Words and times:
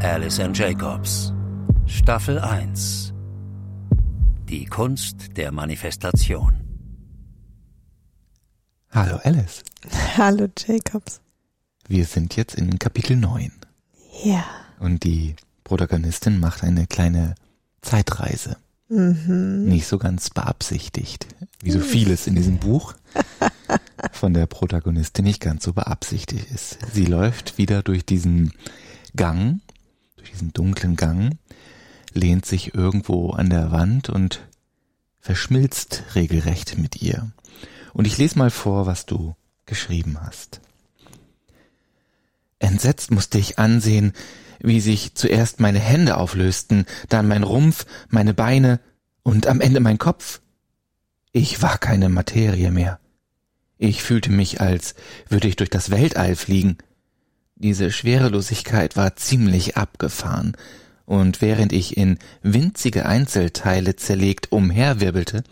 Alice 0.00 0.40
and 0.40 0.54
Jacobs 0.54 1.32
Staffel 1.86 2.40
1 2.40 3.14
Die 4.48 4.64
Kunst 4.64 5.36
der 5.36 5.52
Manifestation 5.52 6.61
Hallo 8.94 9.18
Alice. 9.24 9.62
Hallo 10.18 10.48
Jacobs. 10.54 11.22
Wir 11.88 12.04
sind 12.04 12.36
jetzt 12.36 12.56
in 12.56 12.78
Kapitel 12.78 13.16
9. 13.16 13.50
Ja. 14.22 14.44
Und 14.80 15.04
die 15.04 15.34
Protagonistin 15.64 16.38
macht 16.38 16.62
eine 16.62 16.86
kleine 16.86 17.34
Zeitreise. 17.80 18.58
Mhm. 18.90 19.64
Nicht 19.64 19.86
so 19.86 19.96
ganz 19.96 20.28
beabsichtigt, 20.28 21.26
wie 21.62 21.70
so 21.70 21.80
vieles 21.80 22.26
in 22.26 22.34
diesem 22.34 22.58
Buch 22.58 22.92
von 24.12 24.34
der 24.34 24.44
Protagonistin 24.44 25.24
nicht 25.24 25.40
ganz 25.40 25.64
so 25.64 25.72
beabsichtigt 25.72 26.50
ist. 26.50 26.76
Sie 26.92 27.06
läuft 27.06 27.56
wieder 27.56 27.82
durch 27.82 28.04
diesen 28.04 28.52
Gang, 29.16 29.62
durch 30.16 30.32
diesen 30.32 30.52
dunklen 30.52 30.96
Gang, 30.96 31.38
lehnt 32.12 32.44
sich 32.44 32.74
irgendwo 32.74 33.30
an 33.30 33.48
der 33.48 33.70
Wand 33.70 34.10
und 34.10 34.42
verschmilzt 35.18 36.02
regelrecht 36.14 36.76
mit 36.76 37.00
ihr. 37.00 37.32
Und 37.92 38.06
ich 38.06 38.18
lese 38.18 38.38
mal 38.38 38.50
vor, 38.50 38.86
was 38.86 39.06
du 39.06 39.34
geschrieben 39.66 40.18
hast. 40.20 40.60
Entsetzt 42.58 43.10
musste 43.10 43.38
ich 43.38 43.58
ansehen, 43.58 44.12
wie 44.60 44.80
sich 44.80 45.14
zuerst 45.14 45.60
meine 45.60 45.80
Hände 45.80 46.16
auflösten, 46.16 46.86
dann 47.08 47.26
mein 47.26 47.42
Rumpf, 47.42 47.84
meine 48.08 48.34
Beine 48.34 48.80
und 49.22 49.46
am 49.46 49.60
Ende 49.60 49.80
mein 49.80 49.98
Kopf. 49.98 50.40
Ich 51.32 51.62
war 51.62 51.78
keine 51.78 52.08
Materie 52.08 52.70
mehr. 52.70 53.00
Ich 53.78 54.02
fühlte 54.02 54.30
mich, 54.30 54.60
als 54.60 54.94
würde 55.28 55.48
ich 55.48 55.56
durch 55.56 55.70
das 55.70 55.90
Weltall 55.90 56.36
fliegen. 56.36 56.78
Diese 57.56 57.90
Schwerelosigkeit 57.90 58.96
war 58.96 59.16
ziemlich 59.16 59.76
abgefahren, 59.76 60.56
und 61.04 61.40
während 61.40 61.72
ich 61.72 61.96
in 61.96 62.18
winzige 62.42 63.06
Einzelteile 63.06 63.96
zerlegt 63.96 64.52
umherwirbelte, 64.52 65.42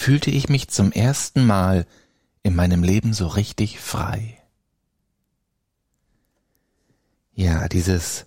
fühlte 0.00 0.30
ich 0.30 0.48
mich 0.48 0.68
zum 0.68 0.92
ersten 0.92 1.44
Mal 1.44 1.86
in 2.42 2.56
meinem 2.56 2.82
Leben 2.82 3.12
so 3.12 3.26
richtig 3.26 3.80
frei. 3.80 4.38
Ja, 7.34 7.68
dieses 7.68 8.24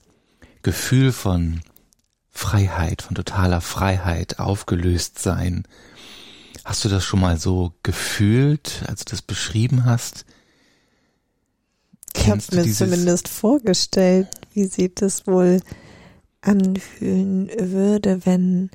Gefühl 0.61 1.11
von 1.11 1.61
Freiheit, 2.29 3.01
von 3.01 3.15
totaler 3.15 3.59
Freiheit, 3.59 4.37
aufgelöst 4.37 5.17
sein. 5.17 5.63
Hast 6.63 6.85
du 6.85 6.89
das 6.89 7.03
schon 7.03 7.19
mal 7.19 7.39
so 7.39 7.73
gefühlt, 7.81 8.83
als 8.87 9.05
du 9.05 9.09
das 9.09 9.23
beschrieben 9.23 9.83
hast? 9.83 10.25
Ich 12.15 12.29
habe 12.29 12.43
mir 12.51 12.71
zumindest 12.71 13.27
vorgestellt, 13.27 14.27
wie 14.53 14.65
sich 14.65 14.93
das 14.93 15.25
wohl 15.25 15.59
anfühlen 16.41 17.49
würde, 17.57 18.27
wenn 18.27 18.69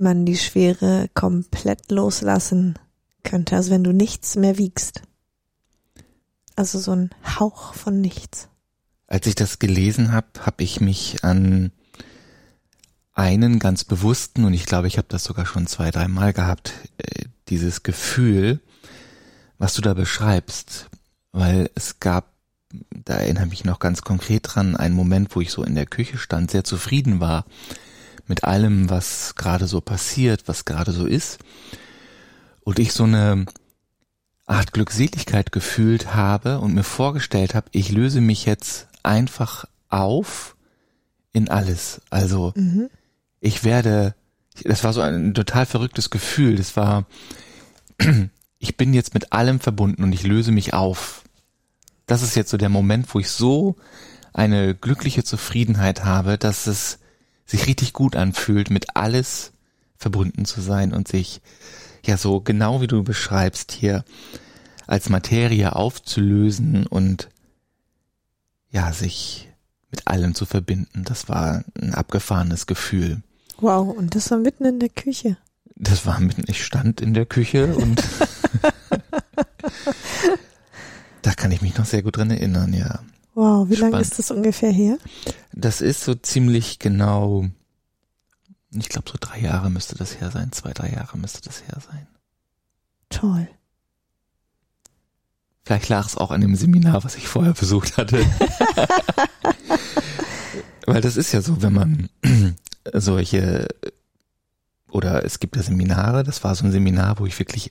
man 0.00 0.24
die 0.24 0.36
Schwere 0.36 1.08
komplett 1.14 1.90
loslassen 1.90 2.78
könnte, 3.22 3.56
also 3.56 3.70
wenn 3.70 3.84
du 3.84 3.92
nichts 3.92 4.36
mehr 4.36 4.58
wiegst. 4.58 5.02
Also 6.56 6.78
so 6.78 6.92
ein 6.92 7.10
Hauch 7.38 7.74
von 7.74 8.00
nichts. 8.00 8.48
Als 9.06 9.26
ich 9.26 9.34
das 9.34 9.58
gelesen 9.58 10.12
habe, 10.12 10.28
habe 10.40 10.62
ich 10.62 10.80
mich 10.80 11.24
an 11.24 11.72
einen 13.12 13.58
ganz 13.58 13.84
bewussten, 13.84 14.44
und 14.44 14.54
ich 14.54 14.66
glaube, 14.66 14.86
ich 14.86 14.98
habe 14.98 15.08
das 15.08 15.24
sogar 15.24 15.46
schon 15.46 15.66
zwei, 15.66 15.90
dreimal 15.90 16.32
gehabt, 16.32 16.72
äh, 16.98 17.24
dieses 17.48 17.82
Gefühl, 17.82 18.60
was 19.58 19.74
du 19.74 19.82
da 19.82 19.94
beschreibst, 19.94 20.88
weil 21.32 21.70
es 21.74 22.00
gab, 22.00 22.32
da 22.90 23.14
erinnere 23.14 23.44
ich 23.44 23.50
mich 23.50 23.64
noch 23.64 23.78
ganz 23.78 24.02
konkret 24.02 24.42
dran, 24.44 24.76
einen 24.76 24.94
Moment, 24.94 25.34
wo 25.34 25.40
ich 25.40 25.50
so 25.50 25.64
in 25.64 25.74
der 25.74 25.86
Küche 25.86 26.18
stand, 26.18 26.50
sehr 26.50 26.64
zufrieden 26.64 27.20
war 27.20 27.44
mit 28.28 28.44
allem, 28.44 28.90
was 28.90 29.34
gerade 29.34 29.66
so 29.66 29.80
passiert, 29.80 30.44
was 30.46 30.64
gerade 30.64 30.92
so 30.92 31.06
ist, 31.06 31.38
und 32.62 32.78
ich 32.78 32.92
so 32.92 33.04
eine 33.04 33.46
Art 34.46 34.72
Glückseligkeit 34.72 35.52
gefühlt 35.52 36.14
habe 36.14 36.58
und 36.58 36.74
mir 36.74 36.82
vorgestellt 36.82 37.54
habe, 37.54 37.68
ich 37.72 37.92
löse 37.92 38.20
mich 38.20 38.46
jetzt 38.46 38.88
einfach 39.02 39.64
auf 39.88 40.56
in 41.32 41.48
alles. 41.48 42.00
Also 42.10 42.52
mhm. 42.56 42.90
ich 43.40 43.64
werde, 43.64 44.14
das 44.64 44.84
war 44.84 44.92
so 44.92 45.00
ein 45.00 45.34
total 45.34 45.66
verrücktes 45.66 46.10
Gefühl. 46.10 46.56
Das 46.56 46.76
war, 46.76 47.06
ich 48.58 48.76
bin 48.76 48.94
jetzt 48.94 49.14
mit 49.14 49.32
allem 49.32 49.60
verbunden 49.60 50.02
und 50.02 50.12
ich 50.12 50.22
löse 50.22 50.52
mich 50.52 50.74
auf. 50.74 51.22
Das 52.06 52.22
ist 52.22 52.34
jetzt 52.34 52.50
so 52.50 52.56
der 52.56 52.68
Moment, 52.68 53.12
wo 53.14 53.20
ich 53.20 53.30
so 53.30 53.76
eine 54.32 54.74
glückliche 54.74 55.24
Zufriedenheit 55.24 56.04
habe, 56.04 56.38
dass 56.38 56.66
es 56.66 56.99
sich 57.50 57.66
richtig 57.66 57.92
gut 57.92 58.16
anfühlt, 58.16 58.70
mit 58.70 58.96
alles 58.96 59.52
verbunden 59.96 60.44
zu 60.44 60.60
sein 60.60 60.92
und 60.92 61.08
sich 61.08 61.40
ja 62.04 62.16
so 62.16 62.40
genau 62.40 62.80
wie 62.80 62.86
du 62.86 63.02
beschreibst 63.02 63.72
hier 63.72 64.04
als 64.86 65.08
Materie 65.08 65.74
aufzulösen 65.74 66.86
und 66.86 67.28
ja, 68.70 68.92
sich 68.92 69.48
mit 69.90 70.06
allem 70.06 70.34
zu 70.34 70.46
verbinden. 70.46 71.04
Das 71.04 71.28
war 71.28 71.64
ein 71.80 71.94
abgefahrenes 71.94 72.66
Gefühl. 72.66 73.22
Wow, 73.58 73.96
und 73.96 74.14
das 74.14 74.30
war 74.30 74.38
mitten 74.38 74.64
in 74.64 74.78
der 74.78 74.88
Küche. 74.88 75.36
Das 75.74 76.06
war 76.06 76.20
mitten, 76.20 76.44
ich 76.46 76.64
stand 76.64 77.00
in 77.00 77.14
der 77.14 77.26
Küche 77.26 77.74
und 77.74 78.00
da 81.22 81.32
kann 81.32 81.50
ich 81.50 81.62
mich 81.62 81.76
noch 81.76 81.84
sehr 81.84 82.02
gut 82.02 82.16
dran 82.16 82.30
erinnern, 82.30 82.72
ja. 82.72 83.00
Wow, 83.34 83.68
wie 83.68 83.76
lange 83.76 84.00
ist 84.00 84.18
das 84.18 84.30
ungefähr 84.30 84.72
her? 84.72 84.98
Das 85.52 85.80
ist 85.80 86.02
so 86.04 86.14
ziemlich 86.14 86.78
genau, 86.78 87.46
ich 88.70 88.88
glaube 88.88 89.10
so 89.10 89.16
drei 89.20 89.40
Jahre 89.40 89.70
müsste 89.70 89.96
das 89.96 90.20
her 90.20 90.30
sein, 90.30 90.52
zwei, 90.52 90.72
drei 90.72 90.90
Jahre 90.90 91.16
müsste 91.16 91.40
das 91.42 91.62
her 91.62 91.78
sein. 91.80 92.06
Toll. 93.08 93.48
Vielleicht 95.64 95.88
lag 95.88 96.06
es 96.06 96.16
auch 96.16 96.30
an 96.30 96.40
dem 96.40 96.56
Seminar, 96.56 97.04
was 97.04 97.16
ich 97.16 97.28
vorher 97.28 97.52
besucht 97.52 97.96
hatte. 97.96 98.24
Weil 100.86 101.00
das 101.00 101.16
ist 101.16 101.32
ja 101.32 101.42
so, 101.42 101.62
wenn 101.62 101.72
man 101.72 102.08
solche 102.92 103.68
oder 104.90 105.24
es 105.24 105.38
gibt 105.38 105.56
ja 105.56 105.62
Seminare, 105.62 106.24
das 106.24 106.42
war 106.42 106.54
so 106.54 106.64
ein 106.64 106.72
Seminar, 106.72 107.18
wo 107.20 107.26
ich 107.26 107.38
wirklich 107.38 107.70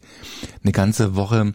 eine 0.63 0.71
ganze 0.71 1.15
Woche 1.15 1.53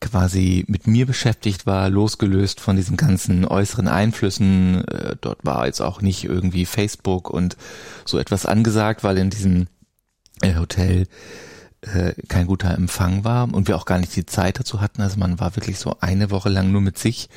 quasi 0.00 0.64
mit 0.68 0.86
mir 0.86 1.06
beschäftigt 1.06 1.66
war, 1.66 1.90
losgelöst 1.90 2.60
von 2.60 2.76
diesen 2.76 2.96
ganzen 2.96 3.44
äußeren 3.44 3.88
Einflüssen. 3.88 4.86
Äh, 4.86 5.16
dort 5.20 5.44
war 5.44 5.66
jetzt 5.66 5.80
auch 5.80 6.00
nicht 6.00 6.24
irgendwie 6.24 6.66
Facebook 6.66 7.30
und 7.30 7.56
so 8.04 8.18
etwas 8.18 8.46
angesagt, 8.46 9.02
weil 9.04 9.18
in 9.18 9.30
diesem 9.30 9.66
äh, 10.42 10.54
Hotel 10.54 11.06
äh, 11.80 12.12
kein 12.28 12.46
guter 12.46 12.74
Empfang 12.74 13.24
war 13.24 13.52
und 13.52 13.68
wir 13.68 13.76
auch 13.76 13.86
gar 13.86 13.98
nicht 13.98 14.14
die 14.14 14.26
Zeit 14.26 14.58
dazu 14.58 14.80
hatten. 14.80 15.02
Also 15.02 15.18
man 15.18 15.40
war 15.40 15.56
wirklich 15.56 15.78
so 15.78 15.96
eine 16.00 16.30
Woche 16.30 16.48
lang 16.48 16.70
nur 16.70 16.80
mit 16.80 16.98
sich 16.98 17.28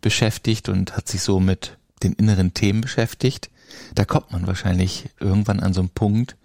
beschäftigt 0.00 0.68
und 0.68 0.96
hat 0.96 1.08
sich 1.08 1.22
so 1.22 1.40
mit 1.40 1.78
den 2.02 2.12
inneren 2.14 2.54
Themen 2.54 2.80
beschäftigt. 2.80 3.50
Da 3.94 4.04
kommt 4.04 4.32
man 4.32 4.46
wahrscheinlich 4.46 5.08
irgendwann 5.20 5.60
an 5.60 5.72
so 5.72 5.80
einen 5.80 5.90
Punkt, 5.90 6.36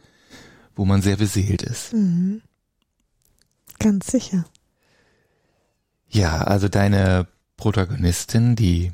wo 0.75 0.85
man 0.85 1.01
sehr 1.01 1.17
beseelt 1.17 1.63
ist. 1.63 1.93
Mhm. 1.93 2.41
Ganz 3.79 4.07
sicher. 4.07 4.45
Ja, 6.09 6.41
also 6.41 6.67
deine 6.67 7.27
Protagonistin, 7.57 8.55
die 8.55 8.91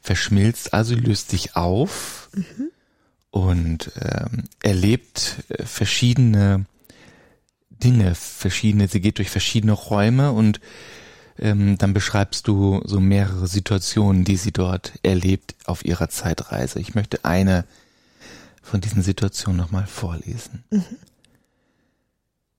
verschmilzt, 0.00 0.74
also 0.74 0.94
löst 0.94 1.30
sich 1.30 1.56
auf 1.56 2.28
mhm. 2.34 2.70
und 3.30 3.92
ähm, 4.00 4.44
erlebt 4.62 5.44
äh, 5.48 5.64
verschiedene 5.64 6.66
Dinge, 7.70 8.14
verschiedene, 8.14 8.88
sie 8.88 9.00
geht 9.00 9.18
durch 9.18 9.30
verschiedene 9.30 9.72
Räume 9.72 10.32
und 10.32 10.60
ähm, 11.38 11.78
dann 11.78 11.94
beschreibst 11.94 12.46
du 12.46 12.82
so 12.84 13.00
mehrere 13.00 13.46
Situationen, 13.46 14.24
die 14.24 14.36
sie 14.36 14.52
dort 14.52 14.92
erlebt 15.02 15.54
auf 15.64 15.84
ihrer 15.84 16.08
Zeitreise. 16.08 16.78
Ich 16.78 16.94
möchte 16.94 17.24
eine 17.24 17.64
von 18.62 18.80
diesen 18.80 19.02
Situationen 19.02 19.56
nochmal 19.56 19.86
vorlesen. 19.86 20.64
Mhm. 20.70 20.84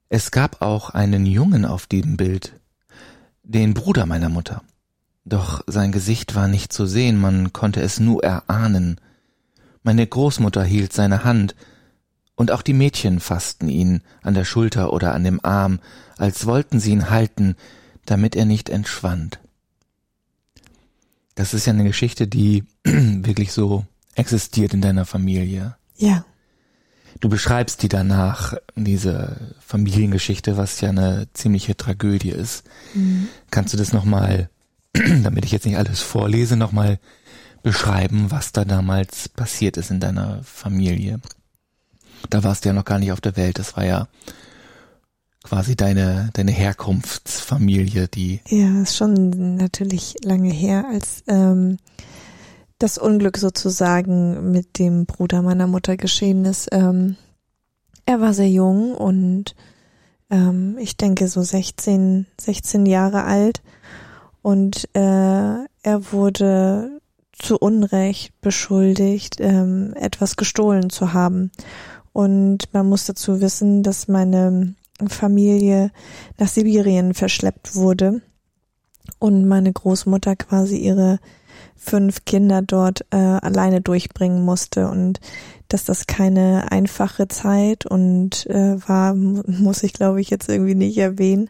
Es 0.09 0.31
gab 0.31 0.61
auch 0.61 0.89
einen 0.89 1.25
Jungen 1.25 1.65
auf 1.65 1.87
dem 1.87 2.17
Bild, 2.17 2.53
den 3.43 3.73
Bruder 3.73 4.05
meiner 4.05 4.29
Mutter. 4.29 4.63
Doch 5.25 5.63
sein 5.67 5.91
Gesicht 5.91 6.35
war 6.35 6.47
nicht 6.47 6.73
zu 6.73 6.85
sehen, 6.85 7.19
man 7.19 7.53
konnte 7.53 7.81
es 7.81 7.99
nur 7.99 8.23
erahnen. 8.23 8.99
Meine 9.83 10.05
Großmutter 10.05 10.63
hielt 10.63 10.93
seine 10.93 11.23
Hand, 11.23 11.55
und 12.35 12.51
auch 12.51 12.63
die 12.63 12.73
Mädchen 12.73 13.19
fassten 13.19 13.69
ihn 13.69 14.01
an 14.21 14.33
der 14.33 14.43
Schulter 14.43 14.91
oder 14.91 15.13
an 15.13 15.23
dem 15.23 15.43
Arm, 15.45 15.79
als 16.17 16.45
wollten 16.45 16.79
sie 16.79 16.91
ihn 16.91 17.09
halten, 17.09 17.55
damit 18.05 18.35
er 18.35 18.45
nicht 18.45 18.69
entschwand. 18.69 19.39
Das 21.35 21.53
ist 21.53 21.65
ja 21.65 21.73
eine 21.73 21.83
Geschichte, 21.83 22.27
die 22.27 22.63
wirklich 22.83 23.53
so 23.53 23.85
existiert 24.15 24.73
in 24.73 24.81
deiner 24.81 25.05
Familie. 25.05 25.75
Ja. 25.95 26.25
Du 27.19 27.29
beschreibst 27.29 27.83
die 27.83 27.89
danach, 27.89 28.53
diese 28.75 29.53
Familiengeschichte, 29.59 30.57
was 30.57 30.81
ja 30.81 30.89
eine 30.89 31.27
ziemliche 31.33 31.77
Tragödie 31.77 32.31
ist. 32.31 32.63
Mhm. 32.93 33.27
Kannst 33.51 33.73
du 33.73 33.77
das 33.77 33.93
nochmal, 33.93 34.49
damit 34.93 35.45
ich 35.45 35.51
jetzt 35.51 35.65
nicht 35.65 35.77
alles 35.77 36.01
vorlese, 36.01 36.57
nochmal 36.57 36.99
beschreiben, 37.61 38.29
was 38.29 38.51
da 38.51 38.65
damals 38.65 39.29
passiert 39.29 39.77
ist 39.77 39.91
in 39.91 39.99
deiner 39.99 40.41
Familie? 40.43 41.19
Da 42.29 42.43
warst 42.43 42.65
du 42.65 42.69
ja 42.69 42.73
noch 42.73 42.85
gar 42.85 42.99
nicht 42.99 43.11
auf 43.11 43.21
der 43.21 43.37
Welt, 43.37 43.59
das 43.59 43.75
war 43.75 43.85
ja 43.85 44.07
quasi 45.43 45.75
deine, 45.75 46.29
deine 46.33 46.51
Herkunftsfamilie, 46.51 48.07
die. 48.07 48.39
Ja, 48.47 48.81
ist 48.81 48.95
schon 48.95 49.57
natürlich 49.57 50.15
lange 50.23 50.51
her, 50.51 50.85
als 50.91 51.23
ähm, 51.27 51.77
das 52.79 52.97
Unglück 52.97 53.37
sozusagen 53.37 54.51
mit 54.51 54.79
dem 54.79 55.05
Bruder 55.05 55.41
meiner 55.41 55.67
Mutter 55.67 55.97
geschehen 55.97 56.45
ist. 56.45 56.69
Ähm, 56.71 57.15
er 58.05 58.19
war 58.19 58.33
sehr 58.33 58.49
jung 58.49 58.93
und 58.95 59.55
ähm, 60.29 60.77
ich 60.79 60.97
denke 60.97 61.27
so 61.27 61.41
16, 61.41 62.25
16 62.39 62.85
Jahre 62.85 63.23
alt 63.23 63.61
und 64.41 64.89
äh, 64.93 64.99
er 64.99 66.11
wurde 66.11 66.99
zu 67.31 67.57
Unrecht 67.57 68.39
beschuldigt, 68.41 69.37
ähm, 69.39 69.93
etwas 69.95 70.35
gestohlen 70.35 70.89
zu 70.89 71.13
haben. 71.13 71.51
Und 72.11 72.73
man 72.73 72.87
muss 72.87 73.05
dazu 73.05 73.41
wissen, 73.41 73.83
dass 73.83 74.07
meine 74.07 74.75
Familie 75.07 75.91
nach 76.37 76.47
Sibirien 76.47 77.13
verschleppt 77.13 77.75
wurde 77.75 78.21
und 79.19 79.47
meine 79.47 79.73
Großmutter 79.73 80.35
quasi 80.35 80.77
ihre 80.77 81.19
fünf 81.75 82.25
Kinder 82.25 82.61
dort 82.61 83.05
äh, 83.11 83.17
alleine 83.17 83.81
durchbringen 83.81 84.43
musste 84.43 84.89
und 84.89 85.19
dass 85.67 85.85
das 85.85 86.07
keine 86.07 86.71
einfache 86.71 87.27
Zeit 87.27 87.85
und 87.85 88.45
äh, 88.47 88.77
war, 88.87 89.15
muss 89.15 89.83
ich 89.83 89.93
glaube 89.93 90.21
ich 90.21 90.29
jetzt 90.29 90.49
irgendwie 90.49 90.75
nicht 90.75 90.97
erwähnen. 90.97 91.49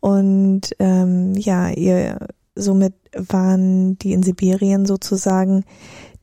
Und 0.00 0.76
ähm, 0.80 1.34
ja, 1.34 1.70
ihr 1.70 2.18
somit 2.54 2.94
waren 3.16 3.98
die 3.98 4.12
in 4.12 4.22
Sibirien 4.22 4.86
sozusagen 4.86 5.64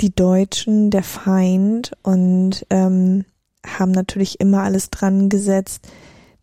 die 0.02 0.14
Deutschen 0.14 0.90
der 0.90 1.04
Feind 1.04 1.92
und 2.04 2.66
ähm, 2.70 3.26
haben 3.66 3.92
natürlich 3.92 4.40
immer 4.40 4.64
alles 4.64 4.90
dran 4.90 5.30
gesetzt, 5.30 5.88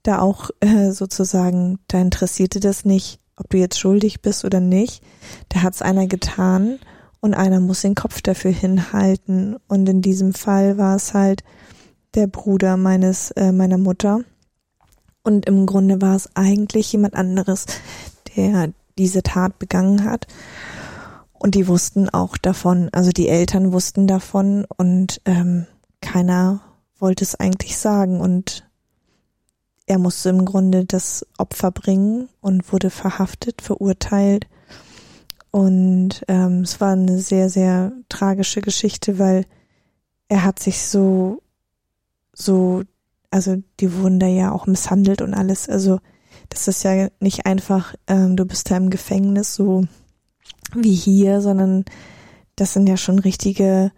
da 0.03 0.21
auch 0.21 0.51
äh, 0.61 0.91
sozusagen, 0.91 1.79
da 1.89 2.01
interessierte 2.01 2.61
das 2.61 2.85
nicht, 2.85 3.21
ob 3.39 3.51
du 3.51 3.59
jetzt 3.59 3.79
schuldig 3.79 4.21
bist 4.21 4.45
oder 4.45 4.61
nicht. 4.61 5.03
Da 5.49 5.63
hat's 5.63 5.83
einer 5.83 6.07
getan 6.07 6.79
und 7.21 7.35
einer 7.35 7.61
muss 7.61 7.83
den 7.83 7.95
Kopf 7.95 8.23
dafür 8.23 8.51
hinhalten. 8.51 9.57
Und 9.69 9.89
in 9.89 10.03
diesem 10.03 10.35
Fall 10.35 10.79
war 10.79 10.97
es 10.97 11.15
halt 11.15 11.43
der 12.15 12.27
Bruder 12.27 12.77
meines 12.77 13.31
äh, 13.33 13.53
meiner 13.53 13.79
Mutter. 13.79 14.21
Und 15.23 15.47
im 15.47 15.67
Grunde 15.67 16.01
war 16.01 16.17
es 16.17 16.35
eigentlich 16.37 16.93
jemand 16.93 17.15
anderes, 17.15 17.67
der 18.37 18.73
diese 18.97 19.23
Tat 19.23 19.59
begangen 19.59 20.05
hat. 20.05 20.27
Und 21.33 21.55
die 21.55 21.69
wussten 21.69 22.09
auch 22.09 22.37
davon, 22.37 22.89
also 22.93 23.11
die 23.11 23.29
Eltern 23.29 23.73
wussten 23.73 24.07
davon 24.07 24.67
und 24.77 25.21
ähm, 25.25 25.67
keiner 26.01 26.61
wollte 26.99 27.25
es 27.25 27.37
eigentlich 27.37 27.79
sagen. 27.79 28.21
Und 28.21 28.68
er 29.89 29.99
musste 29.99 30.29
im 30.29 30.45
Grunde 30.45 30.85
das 30.85 31.27
Opfer 31.39 31.71
bringen 31.71 32.29
und 32.43 32.71
wurde 32.73 32.91
verhaftet, 32.91 33.63
verurteilt. 33.63 34.47
Und 35.51 36.23
ähm, 36.29 36.61
es 36.61 36.79
war 36.81 36.93
eine 36.93 37.19
sehr, 37.19 37.49
sehr 37.49 37.93
tragische 38.11 38.61
Geschichte, 38.61 39.19
weil 39.19 39.47
er 40.29 40.45
hat 40.45 40.59
sich 40.59 40.83
so, 40.83 41.43
so, 42.35 42.83
also 43.31 43.57
die 43.81 43.95
wurden 43.95 44.21
da 44.21 44.27
ja 44.27 44.53
auch 44.53 44.67
misshandelt 44.67 45.23
und 45.23 45.33
alles. 45.33 45.71
Also 45.71 46.01
das 46.51 46.69
ist 46.69 46.83
ja 46.83 47.09
nicht 47.21 47.47
einfach, 47.47 47.95
ähm, 48.09 48.37
du 48.37 48.45
bist 48.45 48.71
da 48.71 48.77
im 48.77 48.91
Gefängnis 48.91 49.55
so 49.55 49.85
wie 50.75 50.95
hier, 50.95 51.41
sondern 51.41 51.87
das 52.57 52.75
sind 52.75 52.87
ja 52.91 52.99
schon 52.99 53.19
richtige 53.19 53.91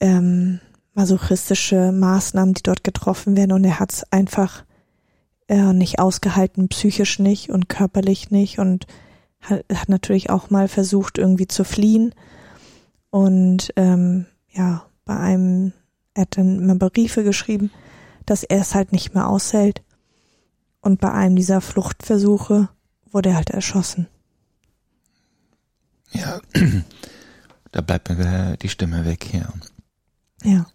ähm, 0.00 0.58
masochistische 0.94 1.92
Maßnahmen, 1.92 2.54
die 2.54 2.62
dort 2.64 2.82
getroffen 2.82 3.36
werden. 3.36 3.52
Und 3.52 3.62
er 3.62 3.78
hat 3.78 3.92
es 3.92 4.12
einfach 4.12 4.64
äh, 5.52 5.74
nicht 5.74 5.98
ausgehalten, 5.98 6.68
psychisch 6.68 7.18
nicht 7.18 7.50
und 7.50 7.68
körperlich 7.68 8.30
nicht 8.30 8.58
und 8.58 8.86
hat, 9.42 9.66
hat 9.70 9.90
natürlich 9.90 10.30
auch 10.30 10.48
mal 10.48 10.66
versucht, 10.66 11.18
irgendwie 11.18 11.46
zu 11.46 11.62
fliehen. 11.62 12.14
Und 13.10 13.70
ähm, 13.76 14.24
ja, 14.50 14.86
bei 15.04 15.14
einem, 15.14 15.74
er 16.14 16.22
hat 16.22 16.38
dann 16.38 16.58
immer 16.58 16.76
Briefe 16.76 17.22
geschrieben, 17.22 17.70
dass 18.24 18.44
er 18.44 18.62
es 18.62 18.74
halt 18.74 18.92
nicht 18.92 19.12
mehr 19.12 19.28
aushält. 19.28 19.82
Und 20.80 21.02
bei 21.02 21.12
einem 21.12 21.36
dieser 21.36 21.60
Fluchtversuche 21.60 22.70
wurde 23.10 23.28
er 23.28 23.36
halt 23.36 23.50
erschossen. 23.50 24.08
Ja, 26.12 26.40
da 27.72 27.82
bleibt 27.82 28.08
mir 28.08 28.56
die 28.56 28.70
Stimme 28.70 29.04
weg 29.04 29.24
hier. 29.30 29.52
Ja. 30.44 30.66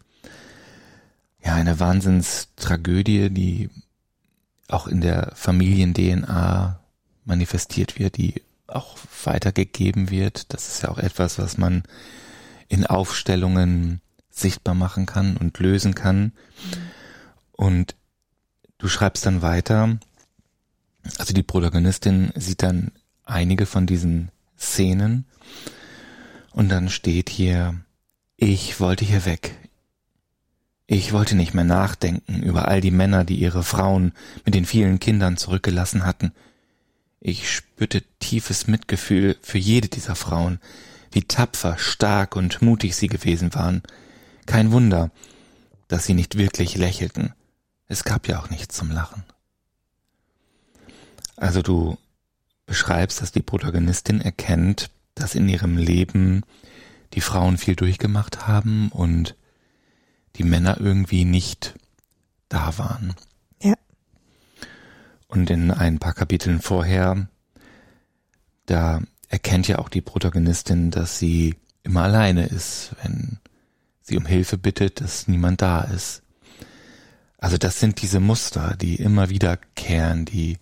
Ja, 1.44 1.56
eine 1.56 1.80
Wahnsinnstragödie, 1.80 3.32
die 3.32 3.70
auch 4.68 4.88
in 4.88 5.02
der 5.02 5.32
Familien-DNA 5.36 6.80
manifestiert 7.26 8.00
wird, 8.00 8.18
die 8.18 8.42
auch 8.68 8.98
weitergegeben 9.24 10.10
wird. 10.10 10.54
Das 10.54 10.68
ist 10.68 10.84
ja 10.84 10.90
auch 10.90 10.98
etwas, 10.98 11.40
was 11.40 11.58
man 11.58 11.84
in 12.68 12.86
Aufstellungen 12.86 14.02
sichtbar 14.30 14.76
machen 14.76 15.06
kann 15.06 15.38
und 15.38 15.60
lösen 15.60 15.96
kann. 15.96 16.34
Und 17.54 17.96
du 18.78 18.88
schreibst 18.88 19.26
dann 19.26 19.42
weiter, 19.42 19.98
also 21.18 21.34
die 21.34 21.44
Protagonistin 21.44 22.32
sieht 22.36 22.62
dann 22.62 22.92
einige 23.24 23.66
von 23.66 23.88
diesen 23.88 24.32
Szenen 24.58 25.26
und 26.52 26.70
dann 26.70 26.90
steht 26.90 27.30
hier, 27.30 27.76
ich 28.36 28.80
wollte 28.80 29.06
hier 29.06 29.26
weg. 29.26 29.56
Ich 30.90 31.12
wollte 31.12 31.36
nicht 31.36 31.54
mehr 31.54 31.66
nachdenken 31.66 32.42
über 32.42 32.70
all 32.70 32.80
die 32.80 32.92
Männer, 32.92 33.26
die 33.26 33.36
ihre 33.36 33.62
Frauen 33.62 34.14
mit 34.46 34.56
den 34.56 34.66
vielen 34.66 35.00
Kindern 35.00 35.36
zurückgelassen 35.36 36.06
hatten. 36.06 36.32
Ich 37.20 37.52
spürte 37.54 38.04
tiefes 38.20 38.68
Mitgefühl 38.68 39.36
für 39.42 39.58
jede 39.58 39.90
dieser 39.90 40.16
Frauen, 40.16 40.60
wie 41.12 41.24
tapfer, 41.24 41.78
stark 41.78 42.38
und 42.38 42.62
mutig 42.62 42.96
sie 42.96 43.08
gewesen 43.08 43.54
waren. 43.54 43.84
Kein 44.46 44.72
Wunder, 44.72 45.12
dass 45.90 46.06
sie 46.06 46.14
nicht 46.14 46.38
wirklich 46.38 46.78
lächelten. 46.78 47.34
Es 47.90 48.06
gab 48.06 48.30
ja 48.30 48.40
auch 48.40 48.50
nichts 48.50 48.78
zum 48.78 48.90
Lachen. 48.90 49.24
Also 51.36 51.62
du 51.62 51.98
beschreibst, 52.66 53.22
dass 53.22 53.34
die 53.34 53.42
Protagonistin 53.42 54.22
erkennt, 54.22 54.90
dass 55.16 55.36
in 55.36 55.50
ihrem 55.50 55.76
Leben 55.78 56.44
die 57.14 57.22
Frauen 57.22 57.58
viel 57.58 57.76
durchgemacht 57.76 58.48
haben 58.48 58.90
und 58.90 59.36
die 60.38 60.44
Männer 60.44 60.80
irgendwie 60.80 61.26
nicht 61.26 61.76
da 62.50 62.78
waren. 62.78 63.16
Ja. 63.62 63.74
Und 65.28 65.50
in 65.50 65.72
ein 65.72 66.00
paar 66.00 66.14
Kapiteln 66.14 66.62
vorher, 66.62 67.28
da 68.66 69.02
erkennt 69.30 69.68
ja 69.68 69.80
auch 69.80 69.90
die 69.90 70.02
Protagonistin, 70.02 70.92
dass 70.92 71.20
sie 71.20 71.56
immer 71.84 72.04
alleine 72.04 72.46
ist, 72.46 72.92
wenn 73.02 73.40
sie 74.02 74.18
um 74.18 74.26
Hilfe 74.26 74.58
bittet, 74.58 75.02
dass 75.02 75.28
niemand 75.28 75.62
da 75.62 75.82
ist. 75.82 76.22
Also 77.38 77.58
das 77.58 77.80
sind 77.80 78.02
diese 78.02 78.20
Muster, 78.20 78.76
die 78.76 78.96
immer 78.96 79.30
wiederkehren, 79.30 80.26
die 80.26 80.58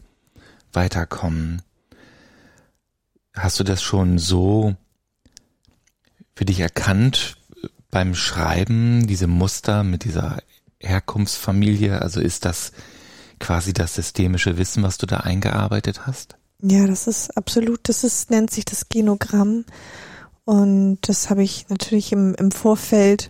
weiterkommen. 0.73 1.61
Hast 3.33 3.59
du 3.59 3.63
das 3.63 3.81
schon 3.81 4.17
so 4.17 4.75
für 6.35 6.45
dich 6.45 6.59
erkannt, 6.59 7.37
beim 7.95 8.13
Schreiben 8.13 9.07
diese 9.07 9.25
Muster 9.25 9.85
mit 9.85 10.03
dieser 10.03 10.39
Herkunftsfamilie? 10.81 12.01
Also 12.01 12.19
ist 12.19 12.43
das 12.43 12.73
quasi 13.39 13.71
das 13.71 13.95
systemische 13.95 14.57
Wissen, 14.57 14.83
was 14.83 14.97
du 14.97 15.05
da 15.05 15.21
eingearbeitet 15.21 16.05
hast? 16.05 16.35
Ja, 16.61 16.87
das 16.87 17.07
ist 17.07 17.37
absolut, 17.37 17.87
das 17.87 18.03
ist, 18.03 18.31
nennt 18.31 18.51
sich 18.51 18.65
das 18.65 18.89
Genogramm. 18.89 19.63
Und 20.43 20.97
das 21.07 21.29
habe 21.29 21.41
ich 21.41 21.69
natürlich 21.69 22.11
im, 22.11 22.35
im 22.35 22.51
Vorfeld 22.51 23.29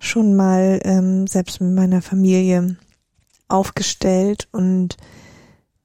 schon 0.00 0.34
mal 0.34 0.80
ähm, 0.82 1.28
selbst 1.28 1.60
mit 1.60 1.72
meiner 1.72 2.02
Familie 2.02 2.76
aufgestellt 3.46 4.48
und 4.50 4.96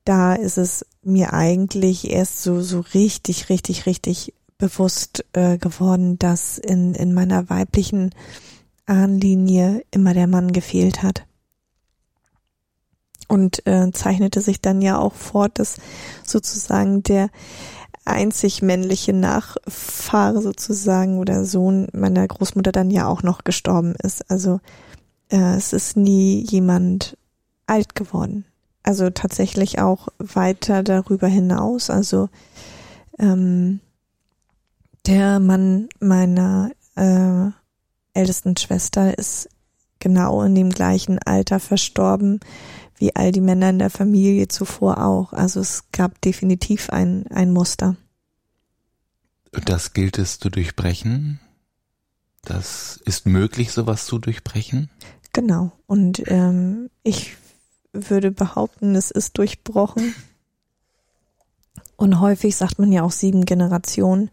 da 0.05 0.33
ist 0.33 0.57
es 0.57 0.83
mir 1.03 1.33
eigentlich 1.33 2.09
erst 2.09 2.41
so 2.41 2.61
so 2.61 2.79
richtig 2.95 3.49
richtig 3.49 3.85
richtig 3.85 4.33
bewusst 4.57 5.25
äh, 5.33 5.57
geworden, 5.57 6.17
dass 6.19 6.57
in, 6.57 6.93
in 6.95 7.13
meiner 7.13 7.49
weiblichen 7.49 8.13
Ahnenlinie 8.85 9.83
immer 9.91 10.13
der 10.13 10.27
Mann 10.27 10.51
gefehlt 10.51 11.03
hat. 11.03 11.25
und 13.27 13.65
äh, 13.67 13.91
zeichnete 13.91 14.41
sich 14.41 14.61
dann 14.61 14.81
ja 14.81 14.97
auch 14.97 15.13
fort, 15.13 15.59
dass 15.59 15.75
sozusagen 16.25 17.03
der 17.03 17.29
einzig 18.05 18.61
männliche 18.61 19.13
Nachfahre 19.13 20.41
sozusagen 20.41 21.19
oder 21.19 21.43
Sohn 21.43 21.87
meiner 21.93 22.25
Großmutter 22.25 22.71
dann 22.71 22.89
ja 22.89 23.05
auch 23.07 23.23
noch 23.23 23.43
gestorben 23.43 23.95
ist. 24.01 24.31
Also 24.31 24.59
äh, 25.29 25.55
es 25.55 25.73
ist 25.73 25.97
nie 25.97 26.45
jemand 26.49 27.17
alt 27.65 27.95
geworden. 27.95 28.45
Also 28.83 29.09
tatsächlich 29.09 29.79
auch 29.79 30.07
weiter 30.19 30.83
darüber 30.83 31.27
hinaus. 31.27 31.89
Also 31.89 32.29
ähm, 33.19 33.81
der 35.07 35.39
Mann 35.39 35.87
meiner 35.99 36.71
äh, 36.95 37.49
ältesten 38.13 38.57
Schwester 38.57 39.17
ist 39.17 39.49
genau 39.99 40.43
in 40.43 40.53
dem 40.53 40.69
gleichen 40.69 41.19
Alter 41.19 41.59
verstorben 41.59 42.39
wie 42.97 43.15
all 43.15 43.31
die 43.31 43.41
Männer 43.41 43.69
in 43.69 43.79
der 43.79 43.89
Familie 43.89 44.47
zuvor 44.47 45.03
auch. 45.03 45.31
Also 45.31 45.59
es 45.59 45.83
gab 45.91 46.19
definitiv 46.21 46.89
ein, 46.89 47.27
ein 47.27 47.51
Muster. 47.51 47.95
Das 49.65 49.93
gilt 49.93 50.17
es 50.17 50.39
zu 50.39 50.49
durchbrechen. 50.49 51.39
Das 52.41 52.99
ist 53.05 53.25
möglich, 53.25 53.71
sowas 53.71 54.05
zu 54.07 54.17
durchbrechen. 54.17 54.89
Genau. 55.31 55.71
Und 55.85 56.23
ähm, 56.27 56.89
ich 57.03 57.37
würde 57.93 58.31
behaupten, 58.31 58.95
es 58.95 59.11
ist 59.11 59.37
durchbrochen. 59.37 60.15
Und 61.97 62.19
häufig 62.19 62.55
sagt 62.55 62.79
man 62.79 62.91
ja 62.91 63.03
auch 63.03 63.11
sieben 63.11 63.45
Generationen 63.45 64.31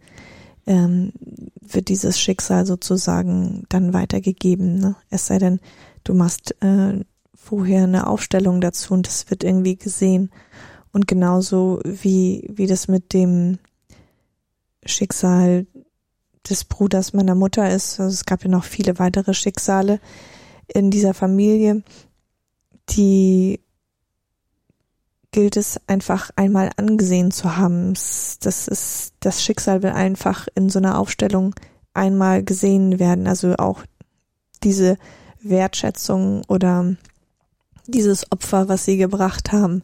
ähm, 0.66 1.12
wird 1.60 1.88
dieses 1.88 2.18
Schicksal 2.18 2.66
sozusagen 2.66 3.64
dann 3.68 3.92
weitergegeben. 3.92 4.78
Ne? 4.78 4.96
Es 5.10 5.26
sei 5.26 5.38
denn, 5.38 5.60
du 6.04 6.14
machst 6.14 6.54
äh, 6.62 7.04
vorher 7.34 7.84
eine 7.84 8.06
Aufstellung 8.06 8.60
dazu 8.60 8.94
und 8.94 9.06
das 9.06 9.30
wird 9.30 9.44
irgendwie 9.44 9.76
gesehen. 9.76 10.30
Und 10.92 11.08
genauso 11.08 11.80
wie, 11.84 12.48
wie 12.52 12.66
das 12.66 12.88
mit 12.88 13.12
dem 13.12 13.58
Schicksal 14.86 15.66
des 16.48 16.64
Bruders 16.64 17.12
meiner 17.12 17.34
Mutter 17.34 17.68
ist. 17.70 18.00
Also 18.00 18.12
es 18.12 18.24
gab 18.26 18.44
ja 18.44 18.50
noch 18.50 18.64
viele 18.64 18.98
weitere 18.98 19.34
Schicksale 19.34 20.00
in 20.68 20.90
dieser 20.90 21.14
Familie, 21.14 21.82
die 22.90 23.60
gilt 25.34 25.56
es 25.56 25.80
einfach 25.88 26.30
einmal 26.36 26.70
angesehen 26.76 27.32
zu 27.32 27.56
haben. 27.56 27.94
Das 27.94 28.68
ist, 28.68 29.14
das 29.18 29.42
Schicksal 29.42 29.82
will 29.82 29.90
einfach 29.90 30.46
in 30.54 30.70
so 30.70 30.78
einer 30.78 30.96
Aufstellung 30.96 31.56
einmal 31.92 32.44
gesehen 32.44 33.00
werden. 33.00 33.26
Also 33.26 33.56
auch 33.56 33.82
diese 34.62 34.96
Wertschätzung 35.42 36.44
oder 36.46 36.94
dieses 37.88 38.30
Opfer, 38.30 38.68
was 38.68 38.84
sie 38.84 38.96
gebracht 38.96 39.50
haben, 39.50 39.82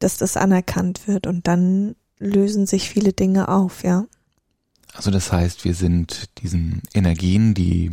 dass 0.00 0.16
das 0.16 0.36
anerkannt 0.36 1.06
wird 1.06 1.28
und 1.28 1.46
dann 1.46 1.94
lösen 2.18 2.66
sich 2.66 2.90
viele 2.90 3.12
Dinge 3.12 3.48
auf, 3.48 3.84
ja. 3.84 4.06
Also 4.92 5.12
das 5.12 5.30
heißt, 5.30 5.64
wir 5.64 5.74
sind 5.74 6.30
diesen 6.38 6.82
Energien, 6.92 7.54
die 7.54 7.92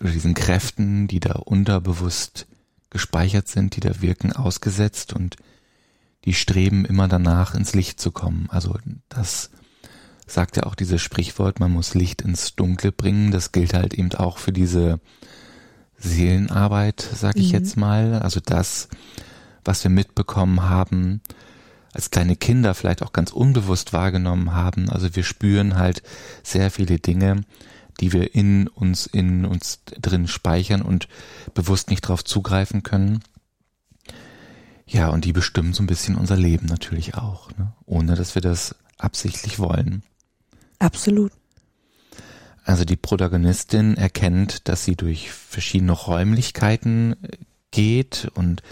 oder 0.00 0.10
diesen 0.10 0.34
Kräften, 0.34 1.08
die 1.08 1.20
da 1.20 1.32
unterbewusst 1.32 2.46
gespeichert 2.90 3.48
sind, 3.48 3.74
die 3.74 3.80
da 3.80 4.02
wirken, 4.02 4.34
ausgesetzt 4.34 5.14
und 5.14 5.36
die 6.24 6.34
streben 6.34 6.84
immer 6.84 7.08
danach, 7.08 7.54
ins 7.54 7.74
Licht 7.74 8.00
zu 8.00 8.10
kommen. 8.10 8.48
Also 8.50 8.76
das 9.08 9.50
sagt 10.26 10.56
ja 10.56 10.64
auch 10.64 10.74
dieses 10.74 11.00
Sprichwort, 11.00 11.60
man 11.60 11.72
muss 11.72 11.94
Licht 11.94 12.22
ins 12.22 12.54
Dunkle 12.54 12.92
bringen. 12.92 13.30
Das 13.30 13.52
gilt 13.52 13.74
halt 13.74 13.94
eben 13.94 14.12
auch 14.14 14.38
für 14.38 14.52
diese 14.52 15.00
Seelenarbeit, 15.96 17.06
sag 17.14 17.36
ich 17.36 17.48
mhm. 17.48 17.54
jetzt 17.54 17.76
mal. 17.76 18.20
Also 18.20 18.40
das, 18.44 18.88
was 19.64 19.82
wir 19.84 19.90
mitbekommen 19.90 20.62
haben, 20.62 21.20
als 21.92 22.10
kleine 22.10 22.36
Kinder 22.36 22.74
vielleicht 22.74 23.02
auch 23.02 23.12
ganz 23.12 23.32
unbewusst 23.32 23.92
wahrgenommen 23.92 24.52
haben. 24.52 24.90
Also 24.90 25.14
wir 25.16 25.24
spüren 25.24 25.76
halt 25.76 26.02
sehr 26.42 26.70
viele 26.70 26.98
Dinge, 26.98 27.42
die 28.00 28.12
wir 28.12 28.34
in 28.34 28.68
uns, 28.68 29.06
in 29.06 29.44
uns 29.44 29.80
drin 30.00 30.28
speichern 30.28 30.82
und 30.82 31.08
bewusst 31.54 31.90
nicht 31.90 32.04
darauf 32.04 32.24
zugreifen 32.24 32.82
können. 32.82 33.20
Ja, 34.88 35.10
und 35.10 35.24
die 35.24 35.32
bestimmen 35.32 35.74
so 35.74 35.82
ein 35.82 35.86
bisschen 35.86 36.16
unser 36.16 36.36
Leben 36.36 36.66
natürlich 36.66 37.14
auch, 37.14 37.50
ne? 37.58 37.72
ohne 37.84 38.14
dass 38.14 38.34
wir 38.34 38.42
das 38.42 38.74
absichtlich 38.96 39.58
wollen. 39.58 40.02
Absolut. 40.78 41.32
Also 42.64 42.84
die 42.84 42.96
Protagonistin 42.96 43.96
erkennt, 43.96 44.68
dass 44.68 44.84
sie 44.84 44.96
durch 44.96 45.30
verschiedene 45.30 45.92
Räumlichkeiten 45.92 47.16
äh, 47.22 47.36
geht 47.70 48.30
und 48.34 48.62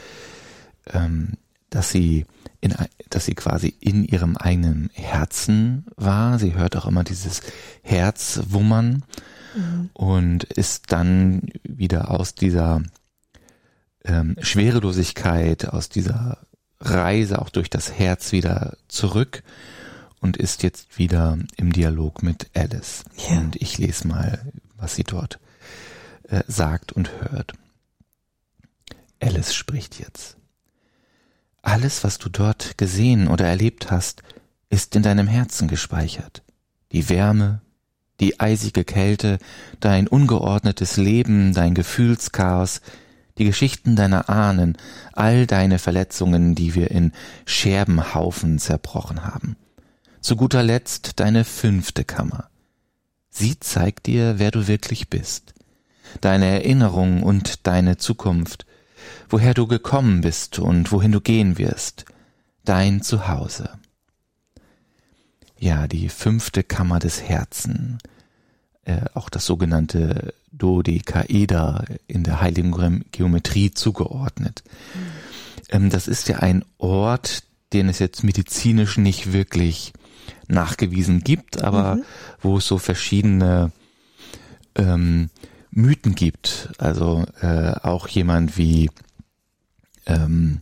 ähm, 0.92 1.34
dass 1.70 1.90
sie 1.90 2.24
in, 2.60 2.74
dass 3.10 3.26
sie 3.26 3.34
quasi 3.34 3.74
in 3.80 4.04
ihrem 4.04 4.36
eigenen 4.36 4.90
Herzen 4.92 5.86
war. 5.96 6.38
Sie 6.38 6.54
hört 6.54 6.76
auch 6.76 6.86
immer 6.86 7.04
dieses 7.04 7.42
Herz 7.82 8.40
wummern 8.48 9.04
mhm. 9.54 9.90
und 9.92 10.44
ist 10.44 10.92
dann 10.92 11.48
wieder 11.62 12.10
aus 12.10 12.34
dieser 12.34 12.82
ähm, 14.06 14.36
Schwerelosigkeit, 14.40 15.68
aus 15.68 15.88
dieser 15.88 16.38
Reise 16.80 17.40
auch 17.40 17.50
durch 17.50 17.70
das 17.70 17.92
Herz 17.92 18.32
wieder 18.32 18.76
zurück 18.88 19.42
und 20.20 20.36
ist 20.36 20.62
jetzt 20.62 20.98
wieder 20.98 21.38
im 21.56 21.72
Dialog 21.72 22.22
mit 22.22 22.48
Alice. 22.54 23.04
Ja. 23.28 23.38
Und 23.38 23.56
ich 23.56 23.78
lese 23.78 24.08
mal, 24.08 24.52
was 24.76 24.94
sie 24.94 25.04
dort 25.04 25.38
äh, 26.24 26.42
sagt 26.46 26.92
und 26.92 27.10
hört. 27.20 27.52
Alice 29.20 29.54
spricht 29.54 29.98
jetzt. 29.98 30.36
Alles, 31.62 32.04
was 32.04 32.18
du 32.18 32.28
dort 32.28 32.78
gesehen 32.78 33.28
oder 33.28 33.46
erlebt 33.46 33.90
hast, 33.90 34.22
ist 34.68 34.94
in 34.94 35.02
deinem 35.02 35.26
Herzen 35.26 35.68
gespeichert. 35.68 36.42
Die 36.92 37.08
Wärme, 37.08 37.60
die 38.20 38.40
eisige 38.40 38.84
Kälte, 38.84 39.38
dein 39.80 40.06
ungeordnetes 40.06 40.96
Leben, 40.96 41.54
dein 41.54 41.74
Gefühlschaos, 41.74 42.80
die 43.38 43.44
Geschichten 43.44 43.96
deiner 43.96 44.28
Ahnen, 44.28 44.76
all 45.12 45.46
deine 45.46 45.78
Verletzungen, 45.78 46.54
die 46.54 46.74
wir 46.74 46.90
in 46.90 47.12
Scherbenhaufen 47.44 48.58
zerbrochen 48.58 49.24
haben. 49.24 49.56
Zu 50.20 50.36
guter 50.36 50.62
Letzt 50.62 51.20
deine 51.20 51.44
fünfte 51.44 52.04
Kammer. 52.04 52.48
Sie 53.30 53.60
zeigt 53.60 54.06
dir, 54.06 54.38
wer 54.38 54.50
du 54.50 54.66
wirklich 54.66 55.10
bist, 55.10 55.54
deine 56.20 56.46
Erinnerung 56.46 57.22
und 57.22 57.66
deine 57.66 57.98
Zukunft, 57.98 58.64
woher 59.28 59.54
du 59.54 59.66
gekommen 59.66 60.22
bist 60.22 60.58
und 60.58 60.90
wohin 60.90 61.12
du 61.12 61.20
gehen 61.20 61.58
wirst, 61.58 62.06
dein 62.64 63.02
Zuhause. 63.02 63.70
Ja, 65.58 65.86
die 65.86 66.08
fünfte 66.08 66.62
Kammer 66.62 66.98
des 66.98 67.22
Herzen, 67.22 67.98
äh, 68.84 69.02
auch 69.14 69.28
das 69.28 69.46
sogenannte 69.46 70.34
Dodekaeder 70.58 71.84
in 72.06 72.22
der 72.24 72.40
heiligen 72.40 73.04
Geometrie 73.12 73.72
zugeordnet. 73.72 74.62
Mhm. 75.70 75.90
Das 75.90 76.08
ist 76.08 76.28
ja 76.28 76.38
ein 76.38 76.64
Ort, 76.78 77.42
den 77.72 77.88
es 77.88 77.98
jetzt 77.98 78.22
medizinisch 78.22 78.98
nicht 78.98 79.32
wirklich 79.32 79.92
nachgewiesen 80.48 81.20
gibt, 81.20 81.62
aber 81.62 81.96
mhm. 81.96 82.02
wo 82.40 82.58
es 82.58 82.66
so 82.66 82.78
verschiedene 82.78 83.72
ähm, 84.76 85.30
Mythen 85.70 86.14
gibt. 86.14 86.70
Also 86.78 87.26
äh, 87.40 87.72
auch 87.82 88.08
jemand 88.08 88.56
wie 88.56 88.90
ähm, 90.06 90.60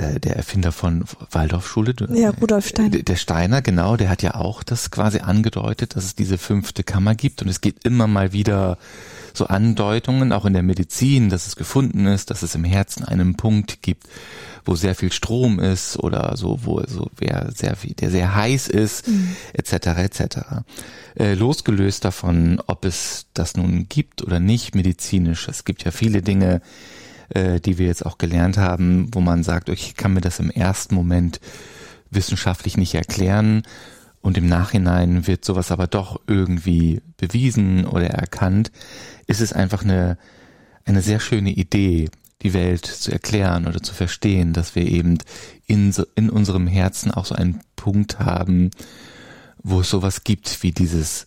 äh, 0.00 0.18
der 0.18 0.36
Erfinder 0.36 0.72
von 0.72 1.04
Waldorfschule. 1.30 1.94
Ja, 2.14 2.30
Rudolf 2.30 2.68
Steiner. 2.68 3.02
Der 3.02 3.16
Steiner, 3.16 3.60
genau, 3.60 3.96
der 3.96 4.08
hat 4.08 4.22
ja 4.22 4.34
auch 4.34 4.62
das 4.62 4.90
quasi 4.90 5.18
angedeutet, 5.18 5.94
dass 5.94 6.04
es 6.04 6.14
diese 6.14 6.38
fünfte 6.38 6.84
Kammer 6.84 7.14
gibt 7.14 7.42
und 7.42 7.48
es 7.48 7.60
geht 7.60 7.84
immer 7.84 8.06
mal 8.06 8.32
wieder 8.32 8.78
so 9.34 9.46
Andeutungen, 9.46 10.32
auch 10.32 10.44
in 10.46 10.54
der 10.54 10.62
Medizin, 10.62 11.28
dass 11.28 11.46
es 11.46 11.54
gefunden 11.54 12.06
ist, 12.06 12.30
dass 12.30 12.42
es 12.42 12.54
im 12.54 12.64
Herzen 12.64 13.04
einen 13.04 13.36
Punkt 13.36 13.82
gibt, 13.82 14.08
wo 14.64 14.74
sehr 14.74 14.94
viel 14.94 15.12
Strom 15.12 15.60
ist 15.60 15.98
oder 15.98 16.36
so, 16.36 16.60
wo 16.62 16.82
so 16.86 17.10
wer 17.18 17.50
sehr 17.54 17.76
viel, 17.76 17.94
der 17.94 18.10
sehr 18.10 18.34
heiß 18.34 18.68
ist, 18.68 19.06
mhm. 19.06 19.36
etc. 19.52 19.72
etc. 19.98 20.22
Äh, 21.14 21.34
losgelöst 21.34 22.04
davon, 22.04 22.60
ob 22.66 22.84
es 22.84 23.26
das 23.34 23.54
nun 23.54 23.86
gibt 23.88 24.22
oder 24.22 24.40
nicht 24.40 24.74
medizinisch. 24.74 25.46
Es 25.48 25.64
gibt 25.64 25.84
ja 25.84 25.90
viele 25.90 26.22
Dinge, 26.22 26.62
äh, 27.30 27.60
die 27.60 27.78
wir 27.78 27.86
jetzt 27.86 28.04
auch 28.04 28.18
gelernt 28.18 28.58
haben, 28.58 29.08
wo 29.12 29.20
man 29.20 29.42
sagt, 29.42 29.68
ich 29.68 29.96
kann 29.96 30.12
mir 30.12 30.20
das 30.20 30.38
im 30.38 30.50
ersten 30.50 30.94
Moment 30.94 31.40
wissenschaftlich 32.10 32.76
nicht 32.76 32.94
erklären 32.94 33.62
und 34.20 34.36
im 34.36 34.48
Nachhinein 34.48 35.26
wird 35.26 35.44
sowas 35.44 35.70
aber 35.70 35.86
doch 35.86 36.20
irgendwie 36.26 37.00
bewiesen 37.16 37.86
oder 37.86 38.08
erkannt, 38.08 38.70
ist 39.26 39.40
es 39.40 39.52
einfach 39.52 39.82
eine, 39.82 40.18
eine 40.84 41.02
sehr 41.02 41.20
schöne 41.20 41.50
Idee, 41.50 42.10
die 42.42 42.54
Welt 42.54 42.86
zu 42.86 43.12
erklären 43.12 43.66
oder 43.66 43.82
zu 43.82 43.94
verstehen, 43.94 44.52
dass 44.52 44.74
wir 44.74 44.86
eben 44.86 45.18
in, 45.66 45.92
so, 45.92 46.04
in 46.14 46.30
unserem 46.30 46.66
Herzen 46.66 47.10
auch 47.10 47.26
so 47.26 47.34
einen 47.34 47.60
Punkt 47.76 48.18
haben, 48.18 48.70
wo 49.62 49.80
es 49.80 49.90
sowas 49.90 50.24
gibt 50.24 50.62
wie 50.62 50.72
dieses 50.72 51.26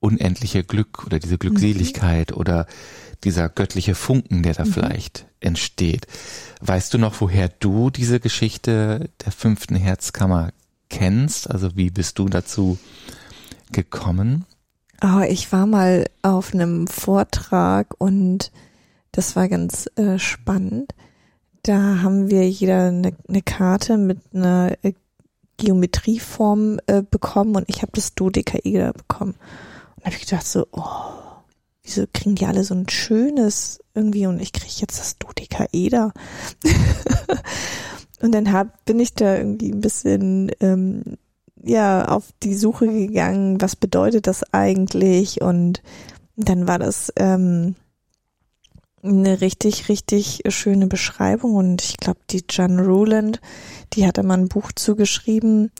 unendliche 0.00 0.64
Glück 0.64 1.06
oder 1.06 1.18
diese 1.18 1.38
Glückseligkeit 1.38 2.32
mhm. 2.32 2.36
oder 2.36 2.66
dieser 3.22 3.48
göttliche 3.48 3.94
Funken, 3.94 4.42
der 4.42 4.54
da 4.54 4.64
mhm. 4.64 4.72
vielleicht 4.72 5.26
entsteht. 5.40 6.06
Weißt 6.60 6.92
du 6.92 6.98
noch, 6.98 7.20
woher 7.20 7.48
du 7.48 7.90
diese 7.90 8.20
Geschichte 8.20 9.10
der 9.24 9.32
fünften 9.32 9.76
Herzkammer 9.76 10.52
kennst? 10.88 11.50
Also 11.50 11.76
wie 11.76 11.90
bist 11.90 12.18
du 12.18 12.28
dazu 12.28 12.78
gekommen? 13.72 14.44
Oh, 15.02 15.20
ich 15.26 15.50
war 15.52 15.66
mal 15.66 16.06
auf 16.22 16.52
einem 16.52 16.86
Vortrag 16.86 17.94
und 17.98 18.50
das 19.12 19.34
war 19.36 19.48
ganz 19.48 19.88
äh, 19.96 20.18
spannend. 20.18 20.94
Da 21.62 22.00
haben 22.02 22.30
wir 22.30 22.48
jeder 22.48 22.88
eine, 22.88 23.12
eine 23.28 23.42
Karte 23.42 23.96
mit 23.96 24.18
einer 24.34 24.76
äh, 24.82 24.92
Geometrieform 25.56 26.80
äh, 26.86 27.02
bekommen 27.02 27.56
und 27.56 27.64
ich 27.68 27.82
habe 27.82 27.92
das 27.94 28.14
Dodekaeder 28.14 28.92
bekommen. 28.92 29.34
Und 30.00 30.06
habe 30.06 30.16
ich 30.16 30.26
gedacht 30.26 30.46
so, 30.46 30.66
oh, 30.72 30.82
wieso 31.82 32.04
kriegen 32.12 32.34
die 32.34 32.46
alle 32.46 32.64
so 32.64 32.74
ein 32.74 32.88
schönes 32.88 33.80
irgendwie 33.94 34.26
und 34.26 34.40
ich 34.40 34.52
kriege 34.52 34.72
jetzt 34.78 34.98
das 34.98 35.18
Dodekaeder. 35.18 36.12
und 38.22 38.32
dann 38.32 38.52
hab, 38.52 38.84
bin 38.84 38.98
ich 39.00 39.14
da 39.14 39.36
irgendwie 39.36 39.72
ein 39.72 39.80
bisschen 39.80 40.50
ähm, 40.60 41.18
ja 41.62 42.06
auf 42.06 42.30
die 42.42 42.54
Suche 42.54 42.86
gegangen, 42.86 43.60
was 43.60 43.76
bedeutet 43.76 44.26
das 44.26 44.42
eigentlich 44.52 45.42
und 45.42 45.82
dann 46.36 46.66
war 46.66 46.78
das 46.78 47.12
ähm, 47.16 47.74
eine 49.02 49.40
richtig, 49.40 49.88
richtig 49.88 50.42
schöne 50.48 50.86
Beschreibung 50.86 51.56
und 51.56 51.82
ich 51.82 51.96
glaube, 51.96 52.20
die 52.30 52.44
Jan 52.48 52.78
Rowland, 52.78 53.40
die 53.92 54.06
hat 54.06 54.18
da 54.18 54.22
mal 54.22 54.38
ein 54.38 54.48
Buch 54.48 54.72
zugeschrieben. 54.72 55.70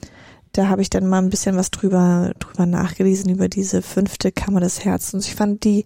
Da 0.53 0.67
habe 0.67 0.81
ich 0.81 0.89
dann 0.89 1.07
mal 1.07 1.19
ein 1.19 1.29
bisschen 1.29 1.55
was 1.55 1.71
drüber, 1.71 2.33
drüber 2.39 2.65
nachgelesen, 2.65 3.29
über 3.29 3.47
diese 3.47 3.81
fünfte 3.81 4.31
Kammer 4.31 4.59
des 4.59 4.83
Herzens. 4.83 5.27
Ich 5.27 5.35
fand 5.35 5.63
die, 5.63 5.85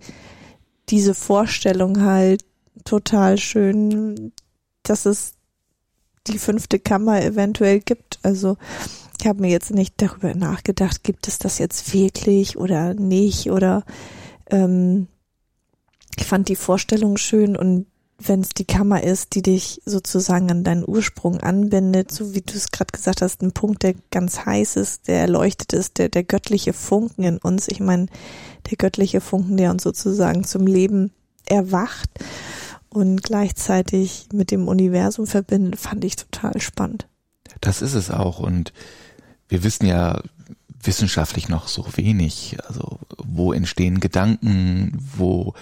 diese 0.90 1.14
Vorstellung 1.14 2.02
halt 2.02 2.44
total 2.84 3.38
schön, 3.38 4.34
dass 4.84 5.06
es 5.06 5.34
die 6.28 6.40
fünfte 6.40 6.80
Kammer 6.80 7.22
eventuell 7.22 7.80
gibt. 7.80 8.20
Also 8.24 8.58
ich 9.20 9.28
habe 9.28 9.42
mir 9.42 9.50
jetzt 9.50 9.72
nicht 9.72 9.96
darüber 9.98 10.34
nachgedacht, 10.34 11.04
gibt 11.04 11.28
es 11.28 11.38
das 11.38 11.58
jetzt 11.58 11.94
wirklich 11.94 12.58
oder 12.58 12.94
nicht 12.94 13.50
oder 13.52 13.84
ähm, 14.50 15.08
ich 16.18 16.26
fand 16.26 16.50
die 16.50 16.56
Vorstellung 16.56 17.18
schön 17.18 17.56
und 17.56 17.88
wenn 18.18 18.42
es 18.42 18.50
die 18.50 18.66
Kammer 18.66 19.04
ist, 19.04 19.36
die 19.36 19.42
dich 19.42 19.82
sozusagen 19.86 20.50
an 20.50 20.64
deinen 20.64 20.88
Ursprung 20.88 21.42
anbindet, 21.42 22.12
so 22.12 22.34
wie 22.34 22.42
du 22.42 22.54
es 22.54 22.72
gerade 22.72 22.92
gesagt 22.92 23.22
hast, 23.22 23.42
ein 23.42 23.52
Punkt, 23.52 23.84
der 23.84 23.96
ganz 24.10 24.46
heiß 24.46 24.78
ist, 24.78 25.08
der 25.08 25.20
erleuchtet 25.20 25.74
ist, 25.74 25.98
der, 25.98 26.10
der 26.10 26.24
göttliche 26.24 26.74
Funken 26.74 27.24
in 27.24 27.38
uns. 27.38 27.68
Ich 27.68 27.80
meine, 27.80 28.08
der 28.70 28.78
göttliche 28.78 29.20
Funken, 29.20 29.58
der 29.58 29.72
uns 29.72 29.84
sozusagen 29.84 30.46
zum 30.46 30.66
Leben 30.66 31.12
erwacht 31.46 32.10
und 32.90 33.22
gleichzeitig 33.22 34.30
mit 34.32 34.50
dem 34.50 34.68
Universum 34.68 35.28
verbindet, 35.28 35.80
fand 35.80 36.06
ich 36.06 36.16
total 36.16 36.62
spannend. 36.62 37.08
Das 37.60 37.82
ist 37.82 37.94
es 37.94 38.10
auch 38.10 38.40
und 38.40 38.72
wir 39.50 39.64
wissen 39.64 39.86
ja 39.86 40.22
wissenschaftlich 40.82 41.50
noch 41.50 41.68
so 41.68 41.86
wenig. 41.96 42.58
Also 42.68 43.00
wo 43.18 43.52
entstehen 43.52 44.00
Gedanken, 44.00 44.98
wo 45.18 45.54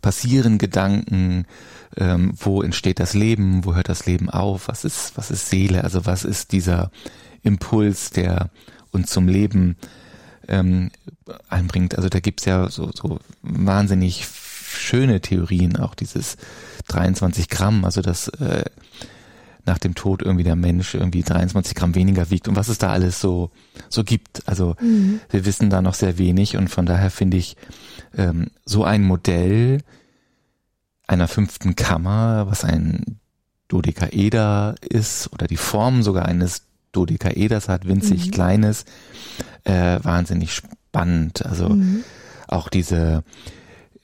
passieren 0.00 0.58
Gedanken, 0.58 1.46
ähm, 1.96 2.32
wo 2.36 2.62
entsteht 2.62 3.00
das 3.00 3.14
Leben, 3.14 3.64
wo 3.64 3.74
hört 3.74 3.88
das 3.88 4.06
Leben 4.06 4.30
auf, 4.30 4.68
was 4.68 4.84
ist, 4.84 5.16
was 5.16 5.30
ist 5.30 5.48
Seele, 5.48 5.84
also 5.84 6.06
was 6.06 6.24
ist 6.24 6.52
dieser 6.52 6.90
Impuls, 7.42 8.10
der 8.10 8.50
uns 8.90 9.10
zum 9.10 9.28
Leben 9.28 9.76
ähm, 10.48 10.90
einbringt. 11.48 11.96
Also 11.96 12.08
da 12.08 12.20
gibt's 12.20 12.44
ja 12.44 12.68
so, 12.68 12.90
so 12.94 13.18
wahnsinnig 13.42 14.26
schöne 14.26 15.20
Theorien, 15.20 15.76
auch 15.76 15.94
dieses 15.94 16.36
23 16.88 17.48
Gramm, 17.48 17.84
also 17.84 18.02
das 18.02 18.28
äh, 18.28 18.64
nach 19.64 19.78
dem 19.78 19.94
Tod 19.94 20.22
irgendwie 20.22 20.44
der 20.44 20.54
Mensch 20.54 20.94
irgendwie 20.94 21.22
23 21.22 21.74
Gramm 21.74 21.94
weniger 21.94 22.30
wiegt 22.30 22.46
und 22.46 22.56
was 22.56 22.68
es 22.68 22.78
da 22.78 22.90
alles 22.90 23.20
so 23.20 23.50
so 23.88 24.04
gibt. 24.04 24.46
Also 24.46 24.76
mhm. 24.80 25.20
wir 25.30 25.44
wissen 25.44 25.70
da 25.70 25.82
noch 25.82 25.94
sehr 25.94 26.18
wenig 26.18 26.56
und 26.56 26.68
von 26.68 26.86
daher 26.86 27.10
finde 27.10 27.36
ich 27.36 27.56
ähm, 28.16 28.48
so 28.64 28.84
ein 28.84 29.02
Modell 29.02 29.80
einer 31.06 31.28
fünften 31.28 31.76
Kammer, 31.76 32.46
was 32.48 32.64
ein 32.64 33.20
Dodekaeder 33.68 34.76
ist 34.80 35.32
oder 35.32 35.46
die 35.46 35.56
Form 35.56 36.02
sogar 36.02 36.26
eines 36.26 36.62
Dodekaeders 36.92 37.68
hat, 37.68 37.86
winzig 37.86 38.26
mhm. 38.26 38.30
kleines, 38.30 38.84
äh, 39.64 39.98
wahnsinnig 40.02 40.52
spannend. 40.52 41.44
Also 41.44 41.70
mhm. 41.70 42.04
auch 42.48 42.68
diese 42.68 43.24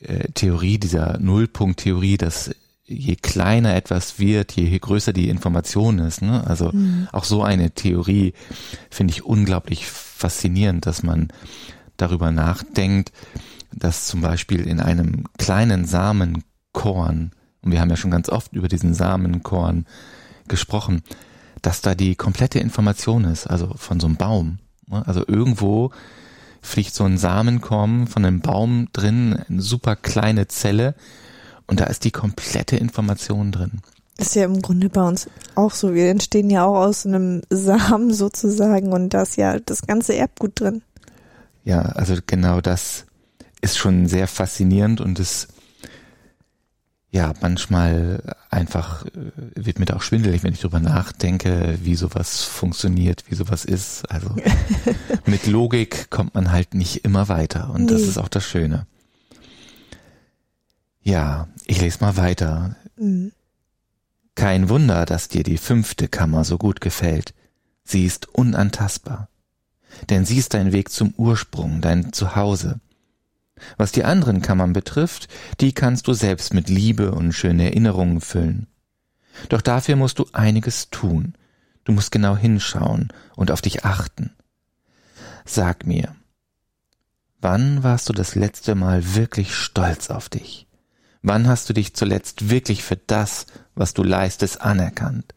äh, 0.01 0.29
Theorie, 0.35 0.79
dieser 0.79 1.19
Nullpunkt-Theorie, 1.19 2.19
dass 2.19 2.51
je 2.85 3.17
kleiner 3.17 3.75
etwas 3.75 4.19
wird, 4.19 4.53
je 4.53 4.79
größer 4.79 5.13
die 5.13 5.29
Information 5.29 5.99
ist. 6.01 6.23
Ne? 6.23 6.47
Also 6.47 6.71
mhm. 6.73 7.09
auch 7.13 7.25
so 7.25 7.43
eine 7.43 7.71
Theorie 7.71 8.35
finde 8.91 9.13
ich 9.13 9.25
unglaublich 9.25 9.87
faszinierend, 9.87 10.87
dass 10.87 11.03
man 11.03 11.29
darüber 11.97 12.31
nachdenkt, 12.33 13.13
dass 13.73 14.07
zum 14.07 14.21
Beispiel 14.21 14.67
in 14.67 14.81
einem 14.81 15.25
kleinen 15.39 15.87
Samenkorn, 16.73 17.33
und 17.63 17.73
wir 17.73 17.81
haben 17.81 17.91
ja 17.91 17.97
schon 17.97 18.11
ganz 18.11 18.29
oft 18.29 18.53
über 18.55 18.69
diesen 18.69 18.95
Samenkorn 18.95 19.87
gesprochen, 20.49 21.03
dass 21.61 21.81
da 21.81 21.95
die 21.95 22.17
komplette 22.17 22.59
Information 22.59 23.25
ist, 23.25 23.47
also 23.47 23.73
von 23.77 24.01
so 24.01 24.07
einem 24.07 24.17
Baum. 24.17 24.59
Ne? 24.89 25.07
Also 25.07 25.25
irgendwo 25.27 25.93
fliegt 26.61 26.95
so 26.95 27.05
ein 27.05 27.19
Samenkorn 27.19 28.07
von 28.07 28.25
einem 28.25 28.41
Baum 28.41 28.89
drin, 28.93 29.39
eine 29.49 29.63
super 29.63 29.97
kleine 29.97 30.49
Zelle, 30.49 30.95
und 31.69 31.81
da 31.81 31.85
ist 31.85 32.05
die 32.05 32.11
komplette 32.11 32.77
Information 32.77 33.53
drin. 33.53 33.81
Ist 34.19 34.35
ja 34.35 34.45
im 34.45 34.61
Grunde 34.61 34.91
bei 34.91 35.03
uns 35.03 35.29
auch 35.55 35.71
so. 35.71 35.95
Wir 35.95 36.11
entstehen 36.11 36.51
ja 36.51 36.65
auch 36.65 36.77
aus 36.77 37.07
einem 37.07 37.43
Samen 37.49 38.13
sozusagen 38.13 38.93
und 38.93 39.15
da 39.15 39.23
ist 39.23 39.37
ja 39.37 39.59
das 39.59 39.83
ganze 39.83 40.15
Erbgut 40.15 40.61
drin. 40.61 40.83
Ja, 41.65 41.81
also 41.81 42.17
genau 42.27 42.61
das 42.61 43.07
ist 43.63 43.79
schon 43.79 44.07
sehr 44.07 44.27
faszinierend 44.27 45.01
und 45.01 45.19
es 45.19 45.49
ja 47.13 47.35
manchmal 47.41 48.37
einfach 48.51 49.05
äh, 49.07 49.11
wird 49.55 49.79
mir 49.79 49.85
da 49.85 49.95
auch 49.95 50.03
schwindelig, 50.03 50.43
wenn 50.43 50.55
ich 50.55 50.61
drüber 50.61 50.81
nachdenke, 50.81 51.79
wie 51.83 51.95
sowas 51.95 52.43
funktioniert, 52.43 53.25
wie 53.29 53.35
sowas 53.37 53.65
ist. 53.65 54.11
Also 54.11 54.35
mit 55.27 55.47
Logik 55.47 56.11
kommt 56.11 56.35
man 56.35 56.51
halt 56.51 56.75
nicht 56.75 57.05
immer 57.05 57.29
weiter 57.29 57.71
und 57.71 57.83
nee. 57.83 57.93
das 57.93 58.03
ist 58.03 58.19
auch 58.19 58.29
das 58.29 58.45
Schöne. 58.45 58.87
Ja, 61.03 61.49
ich 61.67 61.81
lese 61.81 61.99
mal 62.01 62.17
weiter. 62.17 62.77
Mhm. 62.97 63.33
Kein 64.35 64.71
Wunder, 64.71 65.05
dass 65.05 65.29
dir 65.29 65.43
die 65.43 65.59
fünfte 65.59 66.09
Kammer 66.09 66.45
so 66.45 66.57
gut 66.57 66.81
gefällt. 66.81 67.35
Sie 67.85 68.07
ist 68.07 68.29
unantastbar. 68.29 69.29
Denn 70.09 70.25
sie 70.25 70.39
ist 70.39 70.55
dein 70.55 70.73
Weg 70.73 70.91
zum 70.91 71.13
Ursprung, 71.19 71.83
dein 71.83 72.15
Zuhause. 72.15 72.81
Was 73.77 73.93
die 73.93 74.05
anderen 74.05 74.43
Kammern 74.43 74.73
betrifft, 74.73 75.29
die 75.61 75.73
kannst 75.73 76.09
du 76.09 76.13
selbst 76.13 76.55
mit 76.55 76.69
Liebe 76.69 77.13
und 77.13 77.33
schönen 77.33 77.61
Erinnerungen 77.61 78.21
füllen. 78.21 78.67
Doch 79.49 79.61
dafür 79.61 79.97
musst 79.97 80.19
du 80.19 80.27
einiges 80.33 80.91
tun. 80.91 81.35
Du 81.85 81.93
musst 81.93 82.13
genau 82.13 82.37
hinschauen 82.37 83.09
und 83.35 83.51
auf 83.51 83.61
dich 83.61 83.85
achten. 83.85 84.31
Sag 85.45 85.87
mir, 85.87 86.15
wann 87.41 87.83
warst 87.83 88.09
du 88.09 88.13
das 88.13 88.35
letzte 88.35 88.75
Mal 88.75 89.15
wirklich 89.15 89.55
stolz 89.55 90.11
auf 90.11 90.29
dich? 90.29 90.69
Wann 91.23 91.47
hast 91.47 91.69
du 91.69 91.73
dich 91.73 91.95
zuletzt 91.95 92.51
wirklich 92.51 92.83
für 92.83 92.97
das, 92.97 93.47
was 93.75 93.95
du 93.95 94.03
leistest, 94.03 94.61
anerkannt? 94.61 95.35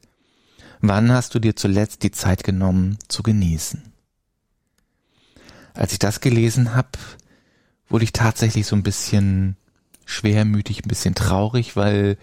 Wann 0.81 1.11
hast 1.11 1.33
du 1.33 1.39
dir 1.39 1.55
zuletzt 1.55 2.03
die 2.03 2.11
Zeit 2.11 2.43
genommen, 2.43 2.97
zu 3.07 3.23
genießen? 3.23 3.81
Als 5.73 5.93
ich 5.93 5.99
das 5.99 6.21
gelesen 6.21 6.75
habe, 6.75 6.89
wurde 7.89 8.05
ich 8.05 8.13
tatsächlich 8.13 8.65
so 8.65 8.75
ein 8.75 8.83
bisschen 8.83 9.57
schwermütig, 10.05 10.83
ein 10.83 10.89
bisschen 10.89 11.15
traurig, 11.15 11.75
weil 11.75 12.17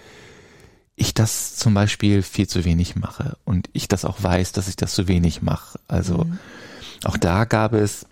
ich 0.95 1.15
das 1.15 1.57
zum 1.57 1.75
Beispiel 1.75 2.23
viel 2.23 2.49
zu 2.49 2.65
wenig 2.65 2.97
mache 2.97 3.37
und 3.45 3.69
ich 3.73 3.89
das 3.89 4.05
auch 4.05 4.23
weiß, 4.23 4.53
dass 4.53 4.69
ich 4.69 4.77
das 4.77 4.95
zu 4.95 5.09
wenig 5.09 5.43
mache. 5.43 5.79
Also 5.89 6.25
mhm. 6.25 6.39
auch 7.05 7.17
da 7.17 7.45
gab 7.45 7.73
es, 7.73 8.07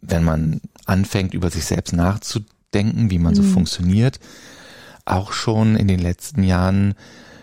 wenn 0.00 0.24
man 0.24 0.60
anfängt, 0.84 1.34
über 1.34 1.50
sich 1.50 1.64
selbst 1.64 1.92
nachzudenken, 1.92 2.60
denken, 2.74 3.10
wie 3.10 3.18
man 3.18 3.34
so 3.34 3.42
mhm. 3.42 3.52
funktioniert. 3.52 4.20
Auch 5.04 5.32
schon 5.32 5.76
in 5.76 5.88
den 5.88 5.98
letzten 5.98 6.42
Jahren 6.42 6.94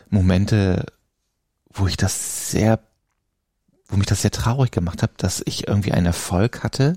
Momente, 0.10 0.86
wo 1.74 1.88
ich 1.88 1.98
das 1.98 2.52
sehr, 2.52 2.80
wo 3.88 3.98
mich 3.98 4.08
das 4.08 4.22
sehr 4.22 4.32
traurig 4.32 4.72
gemacht 4.72 5.04
hat, 5.04 5.12
dass 5.18 5.42
ich 5.46 5.68
irgendwie 5.68 5.92
einen 5.92 6.06
Erfolg 6.06 6.64
hatte 6.64 6.96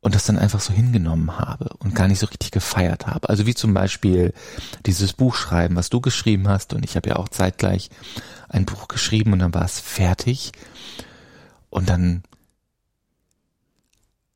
und 0.00 0.14
das 0.14 0.24
dann 0.24 0.38
einfach 0.38 0.60
so 0.60 0.72
hingenommen 0.72 1.38
habe 1.38 1.70
und 1.78 1.94
gar 1.94 2.08
nicht 2.08 2.20
so 2.20 2.26
richtig 2.26 2.50
gefeiert 2.50 3.06
habe. 3.06 3.28
Also 3.28 3.46
wie 3.46 3.54
zum 3.54 3.74
Beispiel 3.74 4.32
dieses 4.84 5.12
Buch 5.12 5.34
schreiben, 5.34 5.76
was 5.76 5.90
du 5.90 6.00
geschrieben 6.00 6.48
hast 6.48 6.74
und 6.74 6.84
ich 6.84 6.96
habe 6.96 7.08
ja 7.08 7.16
auch 7.16 7.28
zeitgleich 7.28 7.90
ein 8.48 8.66
Buch 8.66 8.88
geschrieben 8.88 9.32
und 9.32 9.40
dann 9.40 9.54
war 9.54 9.64
es 9.64 9.80
fertig 9.80 10.52
und 11.70 11.88
dann 11.88 12.22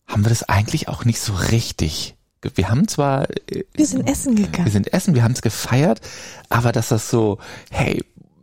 haben 0.07 0.25
wir 0.25 0.31
das 0.31 0.42
eigentlich 0.42 0.88
auch 0.88 1.05
nicht 1.05 1.20
so 1.20 1.35
richtig. 1.35 2.16
Wir 2.55 2.68
haben 2.68 2.88
zwar. 2.88 3.31
Äh, 3.31 3.64
wir 3.75 3.87
sind 3.87 4.09
essen 4.09 4.35
gegangen. 4.35 4.64
Wir 4.64 4.73
sind 4.73 4.92
essen, 4.92 5.14
wir 5.14 5.23
haben 5.23 5.33
es 5.33 5.42
gefeiert, 5.42 6.01
aber 6.49 6.73
dass 6.73 6.88
das 6.88 7.11
so, 7.11 7.38
hey, 7.70 8.03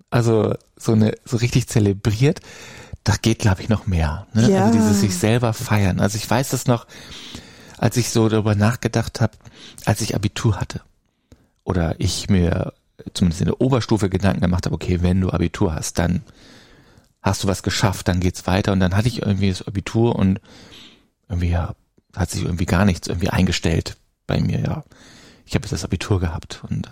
also 0.10 0.56
so 0.78 0.94
eine, 0.94 1.14
so 1.26 1.38
richtig 1.38 1.68
zelebriert, 1.68 2.40
da 3.08 3.16
geht, 3.16 3.40
glaube 3.40 3.62
ich, 3.62 3.70
noch 3.70 3.88
mehr. 3.88 4.28
Ne? 4.34 4.52
Ja. 4.52 4.66
Also 4.66 4.78
dieses 4.78 5.00
sich 5.00 5.16
selber 5.16 5.54
feiern. 5.54 6.02
Also 6.02 6.18
ich 6.18 6.30
weiß 6.30 6.50
das 6.50 6.68
noch, 6.68 6.88
als 7.78 7.96
ich 7.96 8.10
so 8.10 8.28
darüber 8.28 8.54
nachgedacht 8.54 9.22
habe, 9.22 9.38
als 9.86 10.02
ich 10.02 10.14
Abitur 10.14 10.60
hatte. 10.60 10.82
Oder 11.64 11.96
ich 12.00 12.30
mir 12.30 12.74
zumindest 13.14 13.42
in 13.42 13.48
der 13.48 13.62
Oberstufe 13.62 14.10
Gedanken 14.10 14.42
gemacht 14.42 14.66
habe, 14.66 14.76
okay, 14.76 15.02
wenn 15.02 15.22
du 15.22 15.30
Abitur 15.30 15.74
hast, 15.74 16.00
dann 16.00 16.22
hast 17.22 17.46
du 17.46 17.48
was 17.48 17.64
geschafft, 17.64 18.10
dann 18.10 18.20
geht's 18.20 18.46
weiter. 18.46 18.74
Und 18.74 18.82
dann 18.82 18.96
hatte 18.98 19.08
ich 19.08 19.22
irgendwie 19.22 19.50
das 19.50 19.66
Abitur 19.66 20.18
und 20.18 20.42
irgendwie 21.30 21.52
ja, 21.52 21.76
hat 22.14 22.30
sich 22.30 22.44
irgendwie 22.44 22.66
gar 22.66 22.84
nichts 22.84 23.08
irgendwie 23.08 23.30
eingestellt 23.30 23.96
bei 24.26 24.42
mir, 24.42 24.60
ja. 24.60 24.84
Ich 25.46 25.56
habe 25.56 25.64
jetzt 25.64 25.72
das 25.72 25.86
Abitur 25.86 26.20
gehabt 26.20 26.62
und 26.68 26.90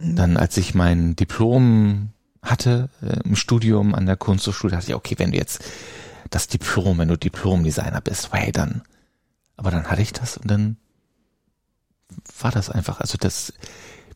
mhm. 0.00 0.16
dann, 0.16 0.36
als 0.36 0.56
ich 0.56 0.74
mein 0.74 1.14
Diplom 1.14 2.10
hatte 2.50 2.88
äh, 3.02 3.20
im 3.24 3.36
Studium 3.36 3.94
an 3.94 4.06
der 4.06 4.16
Kunsthochschule, 4.16 4.72
dachte 4.72 4.88
ich, 4.88 4.94
okay, 4.94 5.14
wenn 5.18 5.32
du 5.32 5.38
jetzt 5.38 5.62
das 6.30 6.48
Diplom, 6.48 6.98
wenn 6.98 7.08
du 7.08 7.16
Diplomdesigner 7.16 8.00
bist, 8.00 8.32
hey, 8.32 8.52
dann, 8.52 8.82
aber 9.56 9.70
dann 9.70 9.86
hatte 9.86 10.02
ich 10.02 10.12
das 10.12 10.36
und 10.36 10.50
dann 10.50 10.76
war 12.40 12.50
das 12.50 12.70
einfach, 12.70 13.00
also 13.00 13.16
das, 13.18 13.52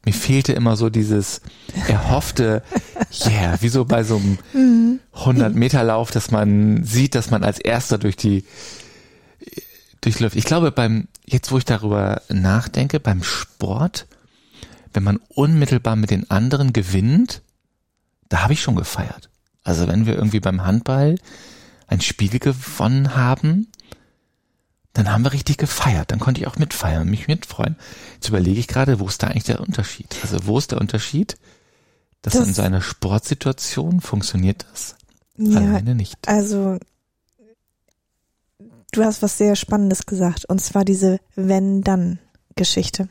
mir 0.04 0.12
fehlte 0.12 0.52
immer 0.52 0.76
so 0.76 0.90
dieses 0.90 1.40
erhoffte, 1.88 2.62
yeah, 3.26 3.60
wie 3.60 3.68
so 3.68 3.84
bei 3.84 4.04
so 4.04 4.20
einem 4.52 5.00
100 5.12 5.54
Meter 5.54 5.82
Lauf, 5.82 6.10
dass 6.10 6.30
man 6.30 6.84
sieht, 6.84 7.14
dass 7.14 7.30
man 7.30 7.42
als 7.44 7.58
erster 7.58 7.98
durch 7.98 8.16
die 8.16 8.44
durchläuft. 10.00 10.36
Ich 10.36 10.44
glaube, 10.44 10.70
beim 10.70 11.08
jetzt, 11.24 11.50
wo 11.50 11.58
ich 11.58 11.64
darüber 11.64 12.22
nachdenke, 12.28 13.00
beim 13.00 13.22
Sport, 13.22 14.06
wenn 14.92 15.02
man 15.02 15.18
unmittelbar 15.28 15.96
mit 15.96 16.10
den 16.10 16.30
anderen 16.30 16.72
gewinnt, 16.72 17.42
da 18.34 18.42
habe 18.42 18.52
ich 18.52 18.62
schon 18.62 18.74
gefeiert. 18.74 19.30
Also 19.62 19.86
wenn 19.86 20.06
wir 20.06 20.16
irgendwie 20.16 20.40
beim 20.40 20.64
Handball 20.64 21.14
ein 21.86 22.00
Spiel 22.00 22.40
gewonnen 22.40 23.14
haben, 23.14 23.70
dann 24.92 25.08
haben 25.12 25.22
wir 25.22 25.32
richtig 25.32 25.56
gefeiert. 25.56 26.10
Dann 26.10 26.18
konnte 26.18 26.40
ich 26.40 26.48
auch 26.48 26.56
mitfeiern, 26.56 27.08
mich 27.08 27.28
mitfreuen. 27.28 27.76
Jetzt 28.14 28.28
überlege 28.28 28.58
ich 28.58 28.66
gerade, 28.66 28.98
wo 28.98 29.06
ist 29.06 29.22
da 29.22 29.28
eigentlich 29.28 29.44
der 29.44 29.60
Unterschied? 29.60 30.16
Also 30.22 30.46
wo 30.46 30.58
ist 30.58 30.72
der 30.72 30.80
Unterschied, 30.80 31.36
dass 32.22 32.32
das, 32.32 32.48
in 32.48 32.54
seiner 32.54 32.80
Sportsituation 32.80 34.00
funktioniert 34.00 34.66
das? 34.72 34.96
Ja, 35.36 35.60
alleine 35.60 35.94
nicht. 35.94 36.16
Also 36.26 36.80
du 38.90 39.04
hast 39.04 39.22
was 39.22 39.38
sehr 39.38 39.54
Spannendes 39.54 40.06
gesagt, 40.06 40.44
und 40.46 40.60
zwar 40.60 40.84
diese 40.84 41.20
Wenn-Dann-Geschichte. 41.36 43.08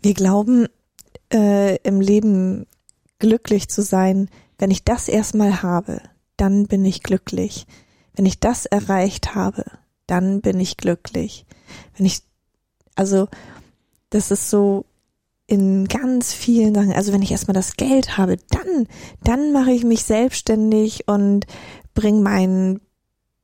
Wir 0.00 0.14
glauben, 0.14 0.68
äh, 1.30 1.76
im 1.82 2.00
Leben 2.00 2.64
glücklich 3.18 3.68
zu 3.68 3.82
sein, 3.82 4.28
wenn 4.58 4.70
ich 4.70 4.84
das 4.84 5.08
erstmal 5.08 5.62
habe, 5.62 6.00
dann 6.36 6.66
bin 6.66 6.84
ich 6.84 7.02
glücklich. 7.02 7.66
Wenn 8.14 8.26
ich 8.26 8.40
das 8.40 8.66
erreicht 8.66 9.34
habe, 9.34 9.64
dann 10.06 10.40
bin 10.40 10.60
ich 10.60 10.76
glücklich. 10.76 11.46
Wenn 11.96 12.06
ich, 12.06 12.20
also, 12.94 13.28
das 14.10 14.30
ist 14.30 14.50
so 14.50 14.86
in 15.46 15.86
ganz 15.86 16.32
vielen 16.32 16.74
Sachen, 16.74 16.92
also 16.92 17.12
wenn 17.12 17.22
ich 17.22 17.30
erstmal 17.30 17.54
das 17.54 17.76
Geld 17.76 18.16
habe, 18.16 18.36
dann, 18.50 18.88
dann 19.22 19.52
mache 19.52 19.72
ich 19.72 19.84
mich 19.84 20.02
selbstständig 20.02 21.06
und 21.06 21.46
bringe 21.94 22.20
mein, 22.20 22.80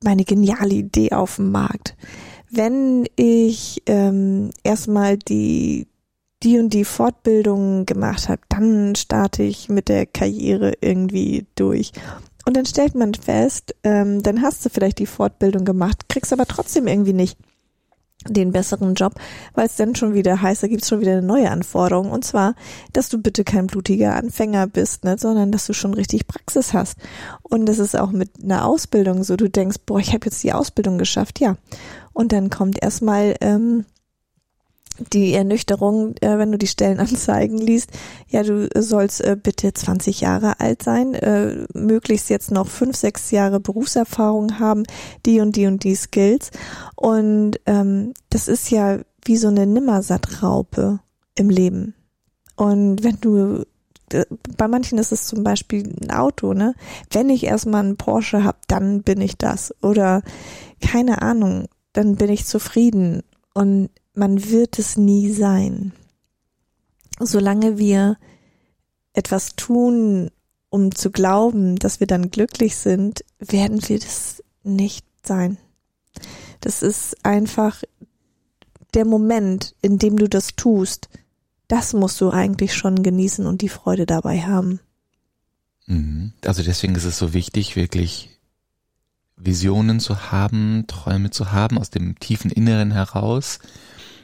meine 0.03 0.25
geniale 0.25 0.75
Idee 0.75 1.13
auf 1.13 1.37
den 1.37 1.53
Markt. 1.53 1.97
Wenn 2.51 3.07
ich 3.17 3.83
ähm, 3.87 4.51
erstmal 4.63 5.17
die 5.17 5.87
die 6.43 6.59
und 6.59 6.71
die 6.71 6.85
Fortbildung 6.85 7.87
gemacht 7.87 8.29
habe, 8.29 8.43
dann 8.49 8.95
starte 8.95 9.43
ich 9.43 9.69
mit 9.69 9.89
der 9.89 10.07
Karriere 10.07 10.73
irgendwie 10.81 11.47
durch. 11.55 11.93
Und 12.45 12.57
dann 12.57 12.67
stellt 12.67 12.95
man 12.95 13.15
fest, 13.15 13.75
ähm, 13.85 14.23
dann 14.23 14.43
hast 14.43 14.65
du 14.65 14.69
vielleicht 14.69 14.99
die 14.99 15.07
Fortbildung 15.07 15.65
gemacht, 15.65 16.09
kriegst 16.09 16.33
aber 16.33 16.47
trotzdem 16.47 16.89
irgendwie 16.89 17.13
nicht 17.13 17.39
den 18.29 18.53
besseren 18.53 18.95
Job, 18.95 19.15
weil 19.55 19.67
es 19.67 19.77
dann 19.77 19.97
schon 19.97 20.15
wieder 20.15 20.41
heißt, 20.41 20.63
da 20.63 20.69
gibt's 20.69 20.89
schon 20.89 21.01
wieder 21.01 21.13
eine 21.13 21.23
neue 21.23 21.51
Anforderung. 21.51 22.11
Und 22.11 22.25
zwar, 22.25 22.55
dass 22.93 23.09
du 23.09 23.19
bitte 23.19 23.45
kein 23.45 23.67
blutiger 23.67 24.15
Anfänger 24.15 24.67
bist, 24.67 25.05
ne, 25.05 25.17
sondern 25.19 25.51
dass 25.51 25.67
du 25.67 25.73
schon 25.73 25.95
richtig 25.95 26.27
Praxis 26.27 26.73
hast. 26.73 26.99
Und 27.43 27.67
das 27.67 27.79
ist 27.79 27.97
auch 27.97 28.13
mit 28.13 28.31
einer 28.43 28.65
Ausbildung 28.67 29.25
so. 29.25 29.37
Du 29.37 29.49
denkst, 29.49 29.79
boah, 29.87 29.99
ich 29.99 30.13
habe 30.13 30.27
jetzt 30.27 30.43
die 30.43 30.53
Ausbildung 30.53 30.99
geschafft, 30.99 31.41
ja. 31.41 31.57
Und 32.13 32.33
dann 32.33 32.51
kommt 32.51 32.83
erstmal 32.83 33.35
ähm, 33.41 33.87
die 35.13 35.35
Ernüchterung, 35.35 36.15
äh, 36.21 36.39
wenn 36.39 36.53
du 36.53 36.59
die 36.59 36.67
Stellenanzeigen 36.67 37.59
liest, 37.59 37.91
ja, 38.29 38.43
du 38.43 38.69
sollst 38.77 39.21
äh, 39.23 39.37
bitte 39.41 39.73
20 39.73 40.21
Jahre 40.21 40.61
alt 40.61 40.83
sein, 40.83 41.15
äh, 41.15 41.67
möglichst 41.75 42.31
jetzt 42.31 42.51
noch 42.51 42.69
fünf, 42.69 42.97
sechs 42.97 43.31
Jahre 43.31 43.61
Berufserfahrung 43.61 44.59
haben, 44.59 44.85
die 45.27 45.41
und 45.41 45.57
die 45.57 45.67
und 45.67 45.85
die 45.85 45.95
Skills. 45.95 46.51
Und 46.97 47.59
ähm, 47.67 48.13
das 48.31 48.49
ist 48.49 48.71
ja 48.71 48.99
wie 49.25 49.37
so 49.37 49.49
eine 49.49 49.67
Nimmersattraupe 49.67 51.01
im 51.35 51.51
Leben. 51.51 51.95
Und 52.57 53.03
wenn 53.03 53.19
du 53.21 53.65
bei 54.59 54.69
manchen 54.69 54.99
ist 54.99 55.13
es 55.13 55.27
zum 55.27 55.43
Beispiel 55.43 55.95
ein 56.03 56.11
Auto, 56.11 56.53
ne? 56.53 56.75
Wenn 57.11 57.31
ich 57.31 57.45
erstmal 57.45 57.83
einen 57.83 57.97
Porsche 57.97 58.45
hab, 58.45 58.69
dann 58.69 59.03
bin 59.03 59.21
ich 59.21 59.39
das. 59.39 59.75
Oder 59.83 60.23
keine 60.83 61.23
Ahnung, 61.23 61.67
dann 61.93 62.17
bin 62.17 62.31
ich 62.31 62.45
zufrieden. 62.45 63.23
Und 63.55 63.91
man 64.15 64.51
wird 64.51 64.79
es 64.79 64.97
nie 64.97 65.33
sein. 65.33 65.93
Solange 67.19 67.79
wir 67.79 68.17
etwas 69.13 69.57
tun, 69.57 70.31
um 70.71 70.95
zu 70.95 71.11
glauben, 71.11 71.77
dass 71.77 72.01
wir 72.01 72.07
dann 72.07 72.31
glücklich 72.31 72.77
sind, 72.77 73.25
werden 73.39 73.87
wir 73.89 73.99
das 73.99 74.43
nicht 74.63 75.07
sein. 75.23 75.59
Das 76.61 76.83
ist 76.83 77.25
einfach 77.25 77.83
der 78.95 79.05
Moment, 79.05 79.75
in 79.83 79.99
dem 79.99 80.17
du 80.17 80.29
das 80.29 80.55
tust. 80.57 81.09
Das 81.69 81.93
musst 81.93 82.21
du 82.21 82.31
eigentlich 82.31 82.75
schon 82.75 83.03
genießen 83.03 83.47
und 83.47 83.63
die 83.63 83.69
Freude 83.69 84.07
dabei 84.07 84.43
haben. 84.43 84.81
Mhm. 85.87 86.33
Also 86.45 86.63
deswegen 86.63 86.95
ist 86.95 87.05
es 87.05 87.19
so 87.19 87.33
wichtig, 87.33 87.77
wirklich 87.77 88.31
Visionen 89.37 90.01
zu 90.01 90.31
haben, 90.31 90.85
Träume 90.87 91.31
zu 91.31 91.53
haben 91.53 91.79
aus 91.79 91.91
dem 91.91 92.19
tiefen 92.19 92.51
Inneren 92.51 92.93
heraus, 92.93 93.59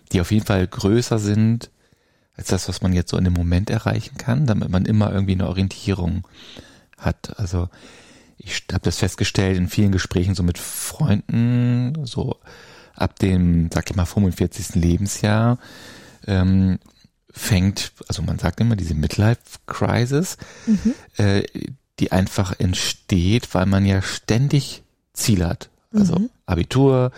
die 0.08 0.20
auf 0.20 0.30
jeden 0.30 0.46
Fall 0.46 0.66
größer 0.66 1.18
sind 1.18 1.70
als 2.36 2.48
das, 2.48 2.68
was 2.68 2.82
man 2.82 2.92
jetzt 2.92 3.10
so 3.10 3.16
in 3.16 3.24
dem 3.24 3.32
Moment 3.32 3.68
erreichen 3.68 4.16
kann, 4.16 4.46
damit 4.46 4.68
man 4.68 4.84
immer 4.84 5.12
irgendwie 5.12 5.32
eine 5.32 5.48
Orientierung 5.48 6.26
hat. 6.96 7.38
Also 7.38 7.68
ich 8.38 8.64
habe 8.72 8.84
das 8.84 8.98
festgestellt 8.98 9.56
in 9.56 9.68
vielen 9.68 9.90
Gesprächen 9.90 10.36
so 10.36 10.44
mit 10.44 10.58
Freunden, 10.58 12.06
so 12.06 12.36
ab 12.94 13.18
dem, 13.18 13.70
sag 13.72 13.90
ich 13.90 13.96
mal, 13.96 14.06
45. 14.06 14.76
Lebensjahr 14.76 15.58
ähm, 16.26 16.78
fängt, 17.30 17.92
also 18.06 18.22
man 18.22 18.38
sagt 18.38 18.60
immer 18.60 18.76
diese 18.76 18.94
Midlife-Crisis, 18.94 20.36
mhm. 20.66 20.94
äh, 21.16 21.42
die 21.98 22.12
einfach 22.12 22.58
entsteht, 22.58 23.54
weil 23.54 23.66
man 23.66 23.84
ja 23.84 24.02
ständig 24.02 24.84
Ziel 25.12 25.44
hat. 25.44 25.70
Also 25.92 26.16
mhm. 26.16 26.30
Abitur, 26.46 27.12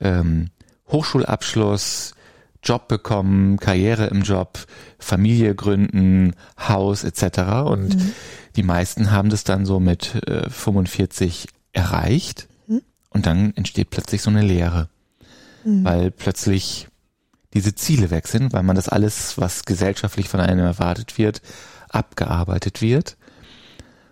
ähm, 0.00 0.50
Hochschulabschluss, 0.88 2.14
Job 2.62 2.88
bekommen, 2.88 3.58
Karriere 3.58 4.06
im 4.06 4.22
Job, 4.22 4.58
Familie 4.98 5.54
gründen, 5.54 6.34
Haus 6.58 7.04
etc. 7.04 7.38
Und 7.66 7.96
mhm. 7.96 8.12
die 8.56 8.62
meisten 8.62 9.10
haben 9.10 9.28
das 9.28 9.44
dann 9.44 9.66
so 9.66 9.80
mit 9.80 10.14
äh, 10.26 10.48
45 10.48 11.48
erreicht 11.72 12.48
mhm. 12.66 12.82
und 13.10 13.26
dann 13.26 13.52
entsteht 13.54 13.90
plötzlich 13.90 14.22
so 14.22 14.30
eine 14.30 14.42
Leere, 14.42 14.88
mhm. 15.64 15.84
weil 15.84 16.10
plötzlich 16.10 16.88
diese 17.52 17.74
Ziele 17.74 18.10
weg 18.10 18.26
sind, 18.26 18.52
weil 18.52 18.62
man 18.62 18.76
das 18.76 18.88
alles, 18.88 19.38
was 19.38 19.64
gesellschaftlich 19.64 20.28
von 20.28 20.40
einem 20.40 20.64
erwartet 20.64 21.18
wird, 21.18 21.40
abgearbeitet 21.88 22.82
wird 22.82 23.16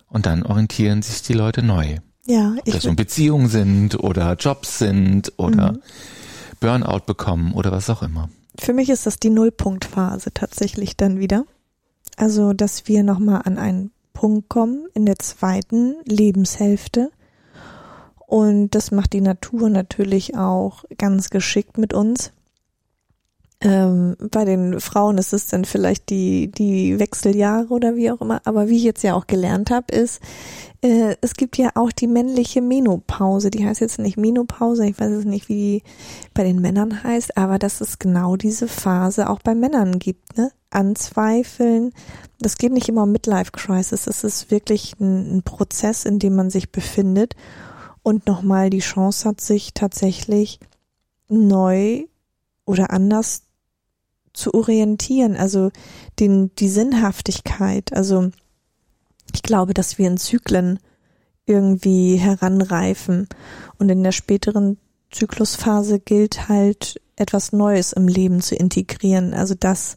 und 0.08 0.26
dann 0.26 0.44
orientieren 0.44 1.02
sich 1.02 1.22
die 1.22 1.32
Leute 1.32 1.62
neu. 1.62 1.96
Ja, 2.26 2.54
Ob 2.56 2.64
das 2.66 2.84
so 2.84 2.94
Beziehungen 2.94 3.48
sind 3.48 3.98
oder 3.98 4.34
Jobs 4.34 4.78
sind 4.78 5.32
oder 5.38 5.72
mhm. 5.72 5.82
Burnout 6.62 7.00
bekommen 7.06 7.52
oder 7.52 7.72
was 7.72 7.90
auch 7.90 8.02
immer. 8.02 8.28
Für 8.58 8.72
mich 8.72 8.88
ist 8.88 9.04
das 9.04 9.18
die 9.18 9.30
Nullpunktphase 9.30 10.32
tatsächlich 10.32 10.96
dann 10.96 11.18
wieder. 11.18 11.44
Also, 12.16 12.52
dass 12.52 12.86
wir 12.86 13.02
nochmal 13.02 13.42
an 13.44 13.58
einen 13.58 13.90
Punkt 14.12 14.48
kommen 14.48 14.86
in 14.94 15.04
der 15.04 15.18
zweiten 15.18 15.96
Lebenshälfte. 16.04 17.10
Und 18.26 18.70
das 18.70 18.92
macht 18.92 19.12
die 19.12 19.20
Natur 19.20 19.68
natürlich 19.70 20.36
auch 20.36 20.84
ganz 20.96 21.30
geschickt 21.30 21.78
mit 21.78 21.92
uns. 21.92 22.32
Ähm, 23.64 24.16
bei 24.30 24.44
den 24.44 24.80
Frauen 24.80 25.18
ist 25.18 25.32
es 25.32 25.46
dann 25.46 25.64
vielleicht 25.64 26.10
die, 26.10 26.50
die 26.50 26.98
Wechseljahre 26.98 27.68
oder 27.68 27.94
wie 27.94 28.10
auch 28.10 28.20
immer. 28.20 28.40
Aber 28.44 28.68
wie 28.68 28.76
ich 28.76 28.82
jetzt 28.82 29.04
ja 29.04 29.14
auch 29.14 29.28
gelernt 29.28 29.70
habe, 29.70 29.94
ist, 29.94 30.20
äh, 30.82 31.14
es 31.20 31.34
gibt 31.34 31.56
ja 31.58 31.70
auch 31.76 31.92
die 31.92 32.08
männliche 32.08 32.60
Menopause. 32.60 33.50
Die 33.50 33.64
heißt 33.64 33.80
jetzt 33.80 34.00
nicht 34.00 34.16
Menopause, 34.16 34.84
ich 34.86 34.98
weiß 34.98 35.12
es 35.12 35.24
nicht, 35.24 35.48
wie 35.48 35.54
die 35.54 35.82
bei 36.34 36.42
den 36.42 36.60
Männern 36.60 37.04
heißt, 37.04 37.36
aber 37.36 37.58
dass 37.58 37.80
es 37.80 38.00
genau 38.00 38.36
diese 38.36 38.66
Phase 38.66 39.30
auch 39.30 39.40
bei 39.40 39.54
Männern 39.54 39.98
gibt, 40.00 40.36
ne? 40.36 40.50
Anzweifeln. 40.70 41.92
Das 42.40 42.56
geht 42.56 42.72
nicht 42.72 42.88
immer 42.88 43.02
um 43.04 43.12
Midlife 43.12 43.52
Crisis. 43.52 44.06
Es 44.06 44.24
ist 44.24 44.50
wirklich 44.50 44.94
ein, 44.98 45.36
ein 45.36 45.42
Prozess, 45.42 46.04
in 46.04 46.18
dem 46.18 46.34
man 46.34 46.50
sich 46.50 46.72
befindet 46.72 47.36
und 48.02 48.26
nochmal 48.26 48.70
die 48.70 48.80
Chance 48.80 49.28
hat, 49.28 49.40
sich 49.40 49.74
tatsächlich 49.74 50.58
neu 51.28 52.04
oder 52.64 52.90
anders 52.90 53.42
zu 54.32 54.54
orientieren, 54.54 55.36
also 55.36 55.70
den, 56.18 56.54
die 56.56 56.68
Sinnhaftigkeit. 56.68 57.92
Also 57.92 58.30
ich 59.34 59.42
glaube, 59.42 59.74
dass 59.74 59.98
wir 59.98 60.06
in 60.06 60.16
Zyklen 60.16 60.78
irgendwie 61.46 62.16
heranreifen 62.16 63.28
und 63.78 63.88
in 63.88 64.02
der 64.02 64.12
späteren 64.12 64.78
Zyklusphase 65.10 66.00
gilt 66.00 66.48
halt 66.48 67.00
etwas 67.16 67.52
Neues 67.52 67.92
im 67.92 68.08
Leben 68.08 68.40
zu 68.40 68.54
integrieren. 68.54 69.34
Also 69.34 69.54
das, 69.54 69.96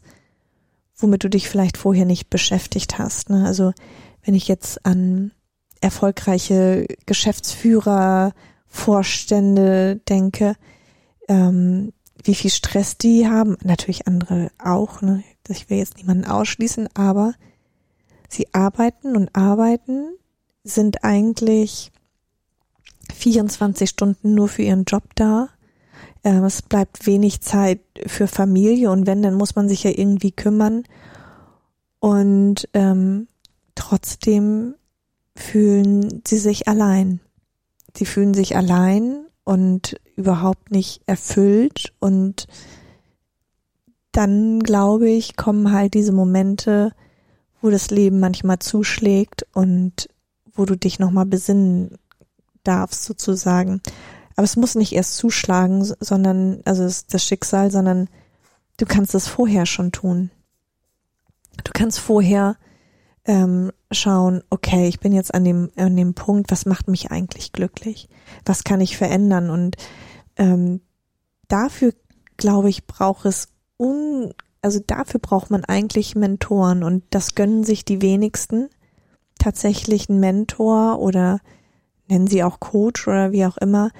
womit 0.96 1.24
du 1.24 1.30
dich 1.30 1.48
vielleicht 1.48 1.76
vorher 1.76 2.04
nicht 2.04 2.30
beschäftigt 2.30 2.98
hast. 2.98 3.30
Ne? 3.30 3.46
Also 3.46 3.72
wenn 4.22 4.34
ich 4.34 4.48
jetzt 4.48 4.84
an 4.84 5.32
erfolgreiche 5.80 6.86
Geschäftsführer, 7.06 8.32
Vorstände 8.66 10.00
denke, 10.08 10.56
ähm, 11.28 11.92
wie 12.22 12.34
viel 12.34 12.50
Stress 12.50 12.98
die 12.98 13.28
haben. 13.28 13.56
Natürlich 13.62 14.06
andere 14.06 14.50
auch, 14.62 15.02
ne? 15.02 15.22
Ich 15.48 15.70
will 15.70 15.78
jetzt 15.78 15.96
niemanden 15.96 16.24
ausschließen, 16.24 16.88
aber 16.94 17.34
sie 18.28 18.52
arbeiten 18.52 19.16
und 19.16 19.34
arbeiten, 19.36 20.08
sind 20.64 21.04
eigentlich 21.04 21.92
24 23.14 23.88
Stunden 23.88 24.34
nur 24.34 24.48
für 24.48 24.62
ihren 24.62 24.84
Job 24.84 25.04
da. 25.14 25.48
Ähm, 26.24 26.44
es 26.44 26.62
bleibt 26.62 27.06
wenig 27.06 27.40
Zeit 27.40 27.80
für 28.06 28.26
Familie 28.26 28.90
und 28.90 29.06
wenn, 29.06 29.22
dann 29.22 29.34
muss 29.34 29.54
man 29.54 29.68
sich 29.68 29.84
ja 29.84 29.92
irgendwie 29.94 30.32
kümmern. 30.32 30.82
Und 32.00 32.68
ähm, 32.74 33.28
trotzdem 33.76 34.74
fühlen 35.36 36.22
sie 36.26 36.38
sich 36.38 36.66
allein. 36.66 37.20
Sie 37.96 38.06
fühlen 38.06 38.34
sich 38.34 38.56
allein 38.56 39.25
und 39.46 40.00
überhaupt 40.16 40.72
nicht 40.72 41.02
erfüllt 41.06 41.92
und 42.00 42.48
dann 44.10 44.58
glaube 44.58 45.08
ich, 45.08 45.36
kommen 45.36 45.70
halt 45.70 45.94
diese 45.94 46.10
Momente, 46.10 46.90
wo 47.62 47.70
das 47.70 47.90
Leben 47.90 48.18
manchmal 48.18 48.58
zuschlägt 48.58 49.46
und 49.54 50.08
wo 50.52 50.64
du 50.64 50.76
dich 50.76 50.98
nochmal 50.98 51.26
besinnen 51.26 51.96
darfst 52.64 53.04
sozusagen. 53.04 53.80
Aber 54.34 54.44
es 54.44 54.56
muss 54.56 54.74
nicht 54.74 54.92
erst 54.92 55.16
zuschlagen, 55.16 55.84
sondern, 56.00 56.60
also 56.64 56.82
das 56.82 57.24
Schicksal, 57.24 57.70
sondern 57.70 58.08
du 58.78 58.84
kannst 58.84 59.14
es 59.14 59.28
vorher 59.28 59.64
schon 59.64 59.92
tun. 59.92 60.30
Du 61.62 61.70
kannst 61.72 62.00
vorher 62.00 62.56
ähm, 63.26 63.72
schauen, 63.90 64.42
okay, 64.50 64.88
ich 64.88 65.00
bin 65.00 65.12
jetzt 65.12 65.34
an 65.34 65.44
dem, 65.44 65.70
an 65.76 65.96
dem 65.96 66.14
Punkt, 66.14 66.50
was 66.50 66.64
macht 66.64 66.88
mich 66.88 67.10
eigentlich 67.10 67.52
glücklich? 67.52 68.08
Was 68.44 68.64
kann 68.64 68.80
ich 68.80 68.96
verändern? 68.96 69.50
Und 69.50 69.76
ähm, 70.36 70.80
dafür, 71.48 71.92
glaube 72.36 72.68
ich, 72.68 72.86
braucht 72.86 73.26
es 73.26 73.48
un, 73.78 74.32
also 74.62 74.80
dafür 74.84 75.20
braucht 75.20 75.50
man 75.50 75.64
eigentlich 75.64 76.14
Mentoren 76.14 76.82
und 76.84 77.02
das 77.10 77.34
gönnen 77.34 77.64
sich 77.64 77.84
die 77.84 78.00
wenigsten. 78.00 78.68
Tatsächlich 79.38 80.08
ein 80.08 80.20
Mentor 80.20 81.00
oder 81.00 81.40
nennen 82.08 82.28
sie 82.28 82.44
auch 82.44 82.60
Coach 82.60 83.08
oder 83.08 83.32
wie 83.32 83.44
auch 83.44 83.56
immer, 83.56 83.90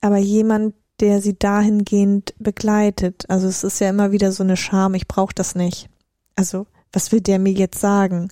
aber 0.00 0.18
jemand, 0.18 0.74
der 1.00 1.20
sie 1.20 1.38
dahingehend 1.38 2.34
begleitet. 2.38 3.24
Also 3.28 3.48
es 3.48 3.64
ist 3.64 3.80
ja 3.80 3.88
immer 3.90 4.12
wieder 4.12 4.32
so 4.32 4.42
eine 4.42 4.56
Scham, 4.56 4.94
ich 4.94 5.08
brauche 5.08 5.34
das 5.34 5.54
nicht. 5.54 5.88
Also 6.36 6.66
was 6.92 7.12
will 7.12 7.20
der 7.20 7.38
mir 7.38 7.52
jetzt 7.52 7.80
sagen? 7.80 8.28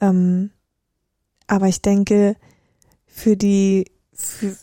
Ähm, 0.00 0.50
aber 1.46 1.68
ich 1.68 1.82
denke, 1.82 2.36
für 3.06 3.36
die, 3.36 3.90
für, 4.12 4.56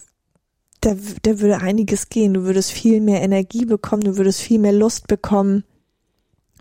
da, 0.82 0.96
da 1.22 1.40
würde 1.40 1.60
einiges 1.60 2.10
gehen. 2.10 2.34
Du 2.34 2.44
würdest 2.44 2.72
viel 2.72 3.00
mehr 3.02 3.22
Energie 3.22 3.66
bekommen, 3.66 4.04
du 4.04 4.18
würdest 4.18 4.42
viel 4.42 4.60
mehr 4.60 4.74
Lust 4.74 5.08
bekommen 5.08 5.64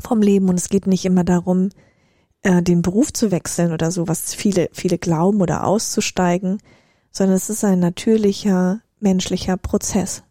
vom 0.01 0.23
Leben. 0.23 0.49
Und 0.49 0.59
es 0.59 0.69
geht 0.69 0.87
nicht 0.87 1.05
immer 1.05 1.25
darum, 1.25 1.71
äh, 2.43 2.63
den 2.63 2.83
Beruf 2.83 3.13
zu 3.13 3.31
wechseln 3.31 3.73
oder 3.73 3.91
so, 3.91 4.09
was 4.09 4.35
viele, 4.35 4.69
viele 4.73 4.99
glauben 4.99 5.41
oder 5.41 5.65
auszusteigen, 5.65 6.59
sondern 7.11 7.37
es 7.37 7.51
ist 7.51 7.65
ein 7.65 7.81
natürlicher 7.81 8.81
menschlicher 9.01 9.57
Prozess. 9.57 10.23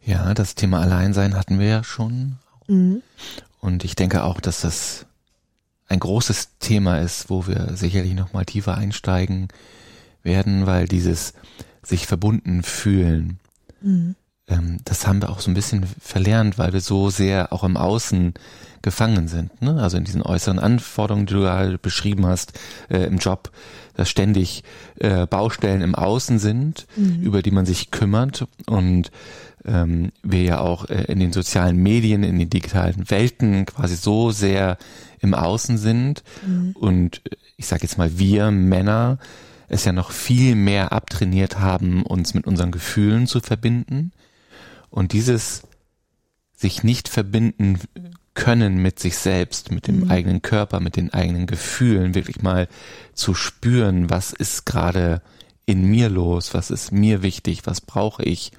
Ja, 0.00 0.32
das 0.32 0.54
Thema 0.54 0.80
Alleinsein 0.80 1.34
hatten 1.34 1.58
wir 1.58 1.66
ja 1.66 1.84
schon. 1.84 2.36
Mhm. 2.68 3.02
Und 3.60 3.84
ich 3.84 3.96
denke 3.96 4.22
auch, 4.22 4.40
dass 4.40 4.60
das 4.60 5.06
ein 5.88 6.00
großes 6.00 6.58
Thema 6.58 6.98
ist, 6.98 7.30
wo 7.30 7.46
wir 7.46 7.70
sicherlich 7.74 8.14
noch 8.14 8.32
mal 8.32 8.44
tiefer 8.44 8.76
einsteigen 8.76 9.48
werden, 10.22 10.66
weil 10.66 10.86
dieses 10.86 11.34
sich 11.82 12.06
verbunden 12.06 12.62
fühlen, 12.62 13.38
mhm. 13.80 14.14
ähm, 14.48 14.80
das 14.84 15.06
haben 15.06 15.22
wir 15.22 15.30
auch 15.30 15.40
so 15.40 15.50
ein 15.50 15.54
bisschen 15.54 15.86
verlernt, 16.00 16.58
weil 16.58 16.72
wir 16.72 16.80
so 16.80 17.08
sehr 17.08 17.52
auch 17.52 17.64
im 17.64 17.76
Außen 17.76 18.34
gefangen 18.82 19.28
sind. 19.28 19.60
Ne? 19.62 19.80
Also 19.80 19.96
in 19.96 20.04
diesen 20.04 20.22
äußeren 20.22 20.58
Anforderungen, 20.58 21.26
die 21.26 21.34
du 21.34 21.40
gerade 21.40 21.78
beschrieben 21.78 22.26
hast, 22.26 22.52
äh, 22.90 23.04
im 23.04 23.18
Job, 23.18 23.50
dass 23.94 24.08
ständig 24.08 24.62
äh, 24.96 25.26
Baustellen 25.26 25.80
im 25.80 25.94
Außen 25.94 26.38
sind, 26.38 26.86
mhm. 26.96 27.22
über 27.22 27.42
die 27.42 27.50
man 27.50 27.66
sich 27.66 27.90
kümmert 27.90 28.46
und 28.66 29.10
ähm, 29.64 30.12
wir 30.22 30.42
ja 30.42 30.60
auch 30.60 30.88
äh, 30.88 31.04
in 31.04 31.20
den 31.20 31.32
sozialen 31.32 31.76
Medien, 31.76 32.22
in 32.22 32.38
den 32.38 32.50
digitalen 32.50 33.10
Welten 33.10 33.66
quasi 33.66 33.96
so 33.96 34.30
sehr 34.30 34.78
im 35.20 35.34
Außen 35.34 35.78
sind 35.78 36.22
mhm. 36.46 36.74
und 36.78 37.22
äh, 37.26 37.36
ich 37.56 37.66
sage 37.66 37.82
jetzt 37.82 37.98
mal 37.98 38.18
wir 38.18 38.50
Männer 38.50 39.18
es 39.68 39.84
ja 39.84 39.92
noch 39.92 40.10
viel 40.10 40.54
mehr 40.54 40.92
abtrainiert 40.92 41.58
haben, 41.58 42.02
uns 42.02 42.34
mit 42.34 42.46
unseren 42.46 42.70
Gefühlen 42.70 43.26
zu 43.26 43.40
verbinden 43.40 44.12
und 44.90 45.12
dieses 45.12 45.62
sich 46.56 46.82
nicht 46.82 47.08
verbinden 47.08 47.78
können 48.34 48.78
mit 48.78 48.98
sich 48.98 49.16
selbst, 49.16 49.72
mit 49.72 49.86
dem 49.86 50.04
mhm. 50.04 50.10
eigenen 50.10 50.42
Körper, 50.42 50.80
mit 50.80 50.96
den 50.96 51.12
eigenen 51.12 51.46
Gefühlen, 51.46 52.14
wirklich 52.14 52.40
mal 52.40 52.68
zu 53.12 53.34
spüren, 53.34 54.10
was 54.10 54.32
ist 54.32 54.64
gerade 54.64 55.22
in 55.66 55.84
mir 55.84 56.08
los, 56.08 56.54
was 56.54 56.70
ist 56.70 56.92
mir 56.92 57.22
wichtig, 57.22 57.66
was 57.66 57.80
brauche 57.80 58.22
ich, 58.22 58.52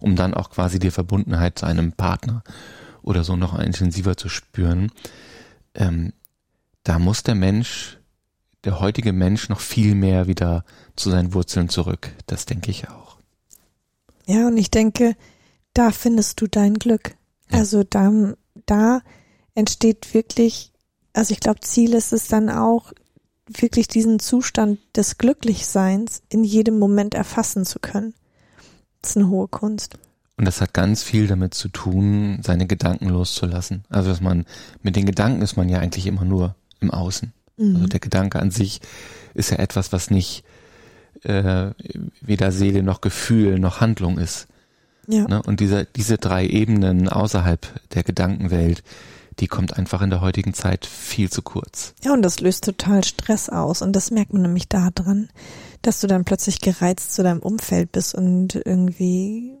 um 0.00 0.16
dann 0.16 0.34
auch 0.34 0.50
quasi 0.50 0.78
die 0.78 0.90
Verbundenheit 0.90 1.58
zu 1.58 1.66
einem 1.66 1.92
Partner 1.92 2.42
oder 3.02 3.24
so 3.24 3.36
noch 3.36 3.58
intensiver 3.58 4.16
zu 4.16 4.28
spüren 4.28 4.90
ähm, 5.76 6.12
da 6.82 6.98
muss 6.98 7.22
der 7.22 7.34
Mensch, 7.34 7.98
der 8.64 8.80
heutige 8.80 9.12
Mensch 9.12 9.48
noch 9.48 9.60
viel 9.60 9.94
mehr 9.94 10.26
wieder 10.26 10.64
zu 10.96 11.10
seinen 11.10 11.34
Wurzeln 11.34 11.68
zurück. 11.68 12.10
Das 12.26 12.46
denke 12.46 12.70
ich 12.70 12.88
auch. 12.88 13.18
Ja, 14.26 14.48
und 14.48 14.56
ich 14.56 14.70
denke, 14.70 15.16
da 15.74 15.90
findest 15.92 16.40
du 16.40 16.46
dein 16.46 16.74
Glück. 16.74 17.16
Ja. 17.50 17.58
Also 17.58 17.84
da, 17.84 18.34
da 18.66 19.02
entsteht 19.54 20.14
wirklich, 20.14 20.72
also 21.12 21.32
ich 21.32 21.40
glaube, 21.40 21.60
Ziel 21.60 21.94
ist 21.94 22.12
es 22.12 22.28
dann 22.28 22.50
auch, 22.50 22.92
wirklich 23.48 23.86
diesen 23.86 24.18
Zustand 24.18 24.80
des 24.96 25.18
Glücklichseins 25.18 26.20
in 26.28 26.42
jedem 26.42 26.80
Moment 26.80 27.14
erfassen 27.14 27.64
zu 27.64 27.78
können. 27.78 28.12
Das 29.06 29.12
ist 29.12 29.22
eine 29.22 29.28
hohe 29.28 29.46
Kunst. 29.46 29.98
Und 30.36 30.46
das 30.46 30.60
hat 30.60 30.74
ganz 30.74 31.04
viel 31.04 31.28
damit 31.28 31.54
zu 31.54 31.68
tun, 31.68 32.40
seine 32.42 32.66
Gedanken 32.66 33.08
loszulassen. 33.08 33.84
Also 33.88 34.10
dass 34.10 34.20
man 34.20 34.46
mit 34.82 34.96
den 34.96 35.06
Gedanken 35.06 35.42
ist 35.42 35.56
man 35.56 35.68
ja 35.68 35.78
eigentlich 35.78 36.08
immer 36.08 36.24
nur 36.24 36.56
im 36.80 36.90
Außen. 36.90 37.32
Mhm. 37.56 37.76
Also 37.76 37.86
der 37.86 38.00
Gedanke 38.00 38.40
an 38.40 38.50
sich 38.50 38.80
ist 39.32 39.50
ja 39.50 39.58
etwas, 39.58 39.92
was 39.92 40.10
nicht 40.10 40.42
äh, 41.22 41.70
weder 42.20 42.50
Seele 42.50 42.82
noch 42.82 43.00
Gefühl 43.00 43.60
noch 43.60 43.80
Handlung 43.80 44.18
ist. 44.18 44.48
Ja. 45.06 45.28
Ne? 45.28 45.40
Und 45.40 45.60
diese, 45.60 45.86
diese 45.94 46.18
drei 46.18 46.44
Ebenen 46.44 47.08
außerhalb 47.08 47.64
der 47.94 48.02
Gedankenwelt, 48.02 48.82
die 49.38 49.46
kommt 49.46 49.76
einfach 49.76 50.02
in 50.02 50.10
der 50.10 50.20
heutigen 50.20 50.52
Zeit 50.52 50.84
viel 50.84 51.30
zu 51.30 51.42
kurz. 51.42 51.94
Ja, 52.02 52.12
und 52.12 52.22
das 52.22 52.40
löst 52.40 52.64
total 52.64 53.04
Stress 53.04 53.48
aus. 53.48 53.82
Und 53.82 53.92
das 53.92 54.10
merkt 54.10 54.32
man 54.32 54.42
nämlich 54.42 54.68
daran, 54.68 55.28
dass 55.86 56.00
du 56.00 56.06
dann 56.06 56.24
plötzlich 56.24 56.60
gereizt 56.60 57.14
zu 57.14 57.22
deinem 57.22 57.40
Umfeld 57.40 57.92
bist 57.92 58.14
und 58.14 58.54
irgendwie 58.54 59.56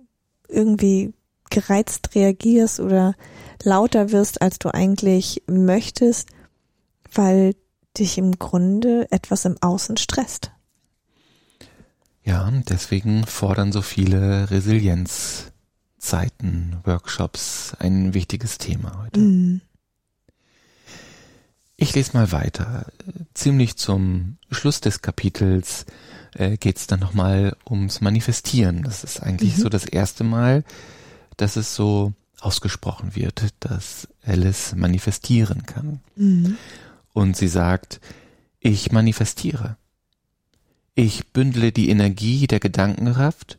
irgendwie 0.48 1.12
gereizt 1.50 2.14
reagierst 2.14 2.80
oder 2.80 3.14
lauter 3.62 4.12
wirst, 4.12 4.42
als 4.42 4.58
du 4.58 4.72
eigentlich 4.72 5.42
möchtest, 5.46 6.28
weil 7.12 7.54
dich 7.98 8.18
im 8.18 8.38
Grunde 8.38 9.10
etwas 9.10 9.44
im 9.44 9.56
Außen 9.60 9.96
stresst. 9.96 10.50
Ja, 12.24 12.50
deswegen 12.68 13.24
fordern 13.26 13.72
so 13.72 13.82
viele 13.82 14.50
Resilienzziele 14.50 15.56
Zeiten, 16.06 16.76
Workshops 16.84 17.74
ein 17.80 18.14
wichtiges 18.14 18.58
Thema 18.58 19.02
heute. 19.02 19.18
Mhm. 19.18 19.60
Ich 21.76 21.94
lese 21.94 22.12
mal 22.16 22.30
weiter. 22.30 22.86
Ziemlich 23.34 23.76
zum 23.76 24.38
Schluss 24.50 24.80
des 24.80 25.02
Kapitels 25.02 25.84
äh, 26.38 26.56
geht 26.56 26.76
es 26.76 26.86
dann 26.86 27.00
nochmal 27.00 27.56
ums 27.68 28.00
Manifestieren. 28.00 28.82
Das 28.82 29.04
ist 29.04 29.22
eigentlich 29.22 29.56
mhm. 29.56 29.62
so 29.62 29.68
das 29.68 29.84
erste 29.84 30.24
Mal, 30.24 30.64
dass 31.36 31.56
es 31.56 31.74
so 31.74 32.12
ausgesprochen 32.40 33.14
wird, 33.16 33.52
dass 33.60 34.08
Alice 34.24 34.74
manifestieren 34.76 35.64
kann. 35.66 36.00
Mhm. 36.16 36.58
Und 37.12 37.36
sie 37.36 37.48
sagt, 37.48 38.00
ich 38.60 38.92
manifestiere. 38.92 39.76
Ich 40.94 41.28
bündle 41.28 41.72
die 41.72 41.88
Energie 41.90 42.46
der 42.46 42.60
Gedankenkraft 42.60 43.56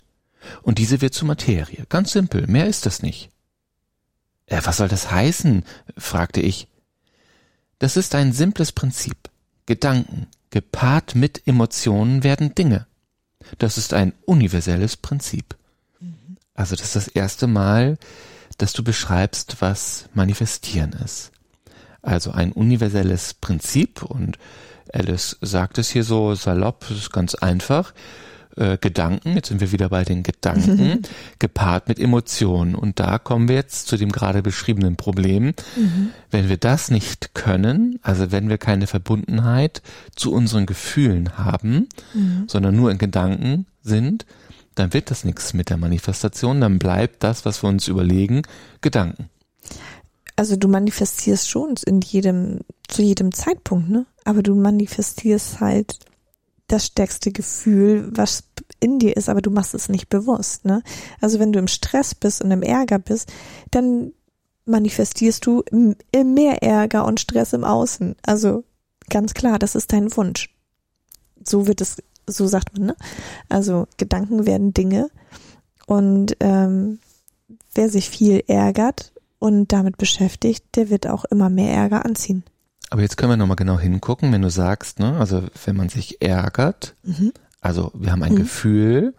und 0.61 0.79
diese 0.79 1.01
wird 1.01 1.13
zur 1.13 1.27
Materie. 1.27 1.85
Ganz 1.89 2.11
simpel, 2.11 2.47
mehr 2.47 2.67
ist 2.67 2.85
das 2.85 3.01
nicht. 3.01 3.29
Äh, 4.45 4.61
was 4.63 4.77
soll 4.77 4.87
das 4.87 5.11
heißen? 5.11 5.63
fragte 5.97 6.41
ich. 6.41 6.67
Das 7.79 7.97
ist 7.97 8.15
ein 8.15 8.33
simples 8.33 8.71
Prinzip. 8.71 9.17
Gedanken, 9.65 10.27
gepaart 10.49 11.15
mit 11.15 11.47
Emotionen 11.47 12.23
werden 12.23 12.55
Dinge. 12.55 12.88
Das 13.57 13.77
ist 13.77 13.93
ein 13.93 14.13
universelles 14.25 14.97
Prinzip. 14.97 15.55
Mhm. 15.99 16.38
Also 16.53 16.75
das 16.75 16.86
ist 16.88 16.95
das 16.95 17.07
erste 17.07 17.47
Mal, 17.47 17.97
dass 18.57 18.73
du 18.73 18.83
beschreibst, 18.83 19.57
was 19.60 20.10
manifestieren 20.13 20.93
ist. 20.93 21.31
Also 22.01 22.31
ein 22.31 22.51
universelles 22.51 23.33
Prinzip 23.36 24.03
und 24.03 24.38
Alice 24.93 25.38
sagt 25.41 25.77
es 25.77 25.89
hier 25.89 26.03
so 26.03 26.33
salopp, 26.36 26.86
es 26.89 26.97
ist 26.97 27.13
ganz 27.13 27.36
einfach. 27.36 27.93
Äh, 28.58 28.80
Gedanken, 28.82 29.36
jetzt 29.36 29.50
sind 29.50 29.62
wir 29.62 29.72
wieder 29.72 29.89
bei 29.89 30.04
den 30.04 30.24
Gedanken, 30.24 31.04
gepaart 31.38 31.88
mit 31.88 32.00
Emotionen. 32.00 32.74
Und 32.74 33.00
da 33.00 33.20
kommen 33.20 33.48
wir 33.48 33.56
jetzt 33.56 33.88
zu 33.88 33.98
dem 33.98 34.12
gerade 34.12 34.41
beschriebenen 34.41 34.96
Problem. 34.96 35.54
Mhm. 35.76 36.10
Wenn 36.32 36.50
wir 36.50 36.58
das 36.58 36.89
nicht 36.89 37.36
können, 37.36 38.00
also 38.02 38.32
wenn 38.32 38.50
wir 38.50 38.58
keine 38.58 38.88
Verbundenheit 38.88 39.84
zu 40.15 40.34
unseren 40.34 40.65
Gefühlen 40.65 41.38
haben, 41.38 41.88
mhm. 42.15 42.46
sondern 42.48 42.76
nur 42.76 42.89
in 42.89 42.98
Gedanken 42.98 43.67
sind, 43.84 44.26
dann 44.74 44.91
wird 44.91 45.12
das 45.12 45.24
nichts 45.24 45.54
mit 45.54 45.70
der 45.70 45.78
Manifestation, 45.78 46.60
dann 46.60 46.80
bleibt 46.80 47.24
das, 47.24 47.46
was 47.46 47.62
wir 47.62 47.70
uns 47.70 47.88
überlegen, 47.88 48.41
Gedanken. 48.82 49.30
Also 50.36 50.56
du 50.56 50.67
manifestierst 50.67 51.48
schon 51.48 51.76
in 51.86 52.02
jedem, 52.02 52.62
zu 52.88 53.04
jedem 53.04 53.34
Zeitpunkt, 53.34 53.89
ne? 53.89 54.08
Aber 54.24 54.41
du 54.41 54.56
manifestierst 54.56 55.60
halt 55.60 56.00
das 56.67 56.86
stärkste 56.86 57.32
Gefühl, 57.32 58.10
was 58.12 58.43
in 58.80 58.99
dir 58.99 59.15
ist, 59.15 59.30
aber 59.30 59.41
du 59.41 59.49
machst 59.49 59.73
es 59.73 59.89
nicht 59.89 60.10
bewusst, 60.10 60.65
ne? 60.65 60.84
Also 61.21 61.39
wenn 61.39 61.51
du 61.51 61.60
im 61.60 61.67
Stress 61.67 62.13
bist 62.13 62.41
und 62.41 62.51
im 62.51 62.62
Ärger 62.62 62.99
bist, 62.99 63.32
dann 63.71 64.13
manifestierst 64.65 65.45
du 65.45 65.63
mehr 66.13 66.62
Ärger 66.62 67.06
und 67.06 67.19
Stress 67.19 67.53
im 67.53 67.63
Außen. 67.63 68.15
Also 68.25 68.65
ganz 69.10 69.34
klar, 69.34 69.60
das 69.60 69.75
ist 69.75 69.93
dein 69.93 70.15
Wunsch. 70.17 70.53
So 71.43 71.67
wird 71.67 71.80
es, 71.80 71.97
so 72.27 72.47
sagt 72.47 72.77
man, 72.77 72.88
ne? 72.88 72.95
Also 73.47 73.88
Gedanken 73.97 74.45
werden 74.45 74.73
Dinge 74.73 75.10
und 75.86 76.36
ähm, 76.41 76.99
wer 77.73 77.89
sich 77.89 78.10
viel 78.10 78.43
ärgert, 78.47 79.13
und 79.39 79.71
damit 79.71 79.97
beschäftigt, 79.97 80.65
der 80.75 80.89
wird 80.89 81.08
auch 81.08 81.25
immer 81.25 81.49
mehr 81.49 81.73
Ärger 81.73 82.06
anziehen. 82.06 82.43
Aber 82.89 83.02
jetzt 83.02 83.17
können 83.17 83.32
wir 83.32 83.38
nochmal 83.38 83.58
genau 83.58 83.80
hingucken, 83.80 84.32
wenn 84.32 84.41
du 84.41 84.50
sagst, 84.50 85.00
ne, 85.00 85.17
also 85.17 85.43
wenn 85.65 85.76
man 85.76 85.89
sich 85.89 86.21
ärgert, 86.21 86.95
mhm. 87.04 87.34
also 87.60 87.91
wir 87.93 88.12
haben 88.12 88.23
ein 88.23 88.34
mhm. 88.34 88.38
Gefühl, 88.38 89.13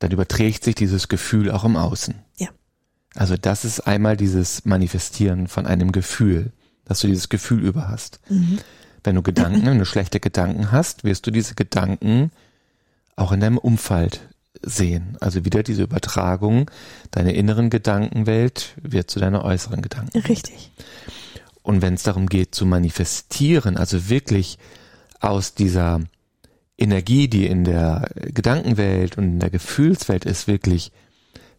dann 0.00 0.10
überträgt 0.10 0.64
sich 0.64 0.74
dieses 0.74 1.08
Gefühl 1.08 1.50
auch 1.50 1.64
im 1.64 1.76
Außen. 1.76 2.16
Ja. 2.38 2.48
Also 3.14 3.36
das 3.36 3.64
ist 3.64 3.80
einmal 3.80 4.16
dieses 4.16 4.64
Manifestieren 4.64 5.46
von 5.46 5.66
einem 5.66 5.92
Gefühl, 5.92 6.52
dass 6.84 7.00
du 7.00 7.06
dieses 7.06 7.28
Gefühl 7.28 7.60
über 7.60 7.88
hast. 7.88 8.20
Mhm. 8.28 8.58
Wenn 9.04 9.14
du 9.14 9.22
Gedanken, 9.22 9.66
wenn 9.66 9.78
du 9.78 9.84
schlechte 9.84 10.20
Gedanken 10.20 10.72
hast, 10.72 11.04
wirst 11.04 11.26
du 11.26 11.30
diese 11.30 11.54
Gedanken 11.54 12.30
auch 13.16 13.32
in 13.32 13.40
deinem 13.40 13.58
Umfeld 13.58 14.20
sehen. 14.62 15.16
Also 15.20 15.44
wieder 15.44 15.62
diese 15.62 15.82
Übertragung, 15.82 16.70
deine 17.10 17.34
inneren 17.34 17.70
Gedankenwelt 17.70 18.74
wird 18.80 19.10
zu 19.10 19.18
deiner 19.18 19.44
äußeren 19.44 19.82
Gedankenwelt. 19.82 20.28
Richtig. 20.28 20.72
Und 21.62 21.82
wenn 21.82 21.94
es 21.94 22.02
darum 22.02 22.28
geht 22.28 22.54
zu 22.54 22.66
manifestieren, 22.66 23.76
also 23.76 24.08
wirklich 24.08 24.58
aus 25.20 25.54
dieser 25.54 26.00
Energie, 26.76 27.28
die 27.28 27.46
in 27.46 27.64
der 27.64 28.10
Gedankenwelt 28.14 29.16
und 29.16 29.24
in 29.24 29.38
der 29.38 29.50
Gefühlswelt 29.50 30.24
ist, 30.24 30.48
wirklich 30.48 30.90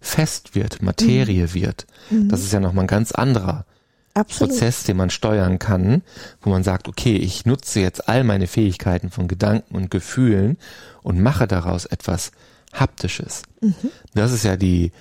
fest 0.01 0.53
wird, 0.53 0.81
Materie 0.81 1.43
mhm. 1.43 1.53
wird. 1.53 1.87
Mhm. 2.09 2.29
Das 2.29 2.41
ist 2.41 2.51
ja 2.51 2.59
nochmal 2.59 2.83
ein 2.83 2.87
ganz 2.87 3.13
anderer 3.13 3.65
Absolut. 4.13 4.51
Prozess, 4.51 4.83
den 4.83 4.97
man 4.97 5.09
steuern 5.09 5.57
kann, 5.59 6.03
wo 6.41 6.49
man 6.49 6.63
sagt, 6.63 6.87
okay, 6.87 7.15
ich 7.15 7.45
nutze 7.45 7.79
jetzt 7.79 8.07
all 8.09 8.23
meine 8.23 8.47
Fähigkeiten 8.47 9.09
von 9.09 9.27
Gedanken 9.27 9.75
und 9.75 9.89
Gefühlen 9.89 10.57
und 11.01 11.21
mache 11.21 11.47
daraus 11.47 11.85
etwas 11.85 12.31
Haptisches. 12.73 13.43
Mhm. 13.61 13.75
Das 14.13 14.31
ist 14.31 14.43
ja 14.43 14.57
die 14.57 14.91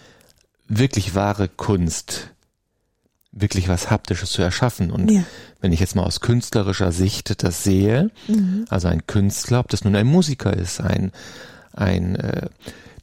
wirklich 0.69 1.15
wahre 1.15 1.49
Kunst, 1.49 2.32
wirklich 3.33 3.68
was 3.68 3.90
Haptisches 3.90 4.31
zu 4.31 4.42
erschaffen. 4.42 4.90
Und 4.90 5.11
ja. 5.11 5.25
wenn 5.61 5.73
ich 5.73 5.81
jetzt 5.81 5.97
mal 5.97 6.05
aus 6.05 6.21
künstlerischer 6.21 6.92
Sicht 6.92 7.42
das 7.42 7.64
sehe, 7.64 8.11
mhm. 8.29 8.66
also 8.68 8.88
ein 8.88 9.07
Künstler, 9.07 9.61
ob 9.61 9.68
das 9.68 9.85
nun 9.85 9.97
ein 9.97 10.07
Musiker 10.07 10.55
ist, 10.55 10.81
ein, 10.81 11.12
ein 11.73 12.16
äh, 12.16 12.49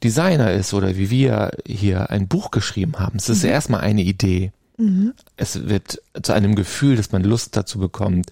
Designer 0.02 0.52
ist 0.52 0.72
oder 0.72 0.96
wie 0.96 1.10
wir 1.10 1.50
hier 1.66 2.10
ein 2.10 2.28
Buch 2.28 2.50
geschrieben 2.52 2.98
haben, 2.98 3.18
es 3.18 3.28
ist 3.28 3.42
mhm. 3.42 3.50
erstmal 3.50 3.80
eine 3.80 4.02
Idee. 4.02 4.52
Mhm. 4.78 5.12
Es 5.36 5.68
wird 5.68 6.00
zu 6.22 6.32
einem 6.32 6.54
Gefühl, 6.54 6.96
dass 6.96 7.12
man 7.12 7.22
Lust 7.22 7.56
dazu 7.56 7.78
bekommt 7.78 8.30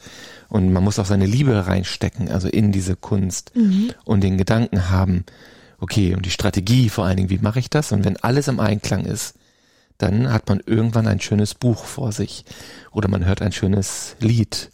und 0.48 0.72
man 0.72 0.84
muss 0.84 0.98
auch 0.98 1.04
seine 1.04 1.26
Liebe 1.26 1.66
reinstecken, 1.66 2.30
also 2.30 2.48
in 2.48 2.72
diese 2.72 2.96
Kunst 2.96 3.52
mhm. 3.54 3.90
und 4.04 4.22
den 4.22 4.38
Gedanken 4.38 4.88
haben, 4.88 5.24
okay, 5.78 6.14
und 6.14 6.24
die 6.24 6.30
Strategie 6.30 6.88
vor 6.88 7.04
allen 7.04 7.16
Dingen, 7.16 7.30
wie 7.30 7.38
mache 7.38 7.58
ich 7.58 7.68
das? 7.68 7.92
Und 7.92 8.04
wenn 8.04 8.16
alles 8.16 8.48
im 8.48 8.60
Einklang 8.60 9.04
ist, 9.04 9.34
dann 9.98 10.32
hat 10.32 10.48
man 10.48 10.60
irgendwann 10.64 11.06
ein 11.06 11.20
schönes 11.20 11.54
Buch 11.54 11.84
vor 11.84 12.12
sich 12.12 12.44
oder 12.92 13.08
man 13.08 13.24
hört 13.24 13.42
ein 13.42 13.52
schönes 13.52 14.16
Lied. 14.20 14.70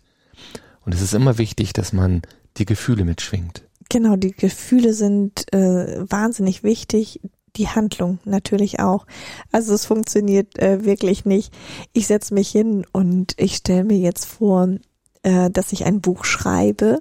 Und 0.85 0.95
es 0.95 1.01
ist 1.01 1.15
immer 1.15 1.39
wichtig, 1.39 1.73
dass 1.73 1.93
man 1.93 2.23
die 2.59 2.67
Gefühle 2.67 3.05
mitschwingt. 3.05 3.63
Genau, 3.89 4.17
die 4.17 4.33
Gefühle 4.33 4.93
sind 4.93 5.53
äh, 5.53 6.05
wahnsinnig 6.09 6.63
wichtig. 6.63 7.21
Die 7.57 7.69
Handlung 7.69 8.19
natürlich 8.25 8.81
auch. 8.81 9.07
Also 9.53 9.75
es 9.75 9.87
funktioniert 9.87 10.59
äh, 10.59 10.85
wirklich 10.85 11.25
nicht. 11.25 11.53
Ich 11.93 12.09
setze 12.09 12.35
mich 12.35 12.51
hin 12.51 12.85
und 12.93 13.35
ich 13.37 13.57
stelle 13.57 13.85
mir 13.85 13.99
jetzt 13.99 14.27
vor, 14.27 14.69
äh, 15.25 15.51
dass 15.51 15.73
ich 15.73 15.85
ein 15.85 16.01
Buch 16.01 16.25
schreibe 16.25 17.01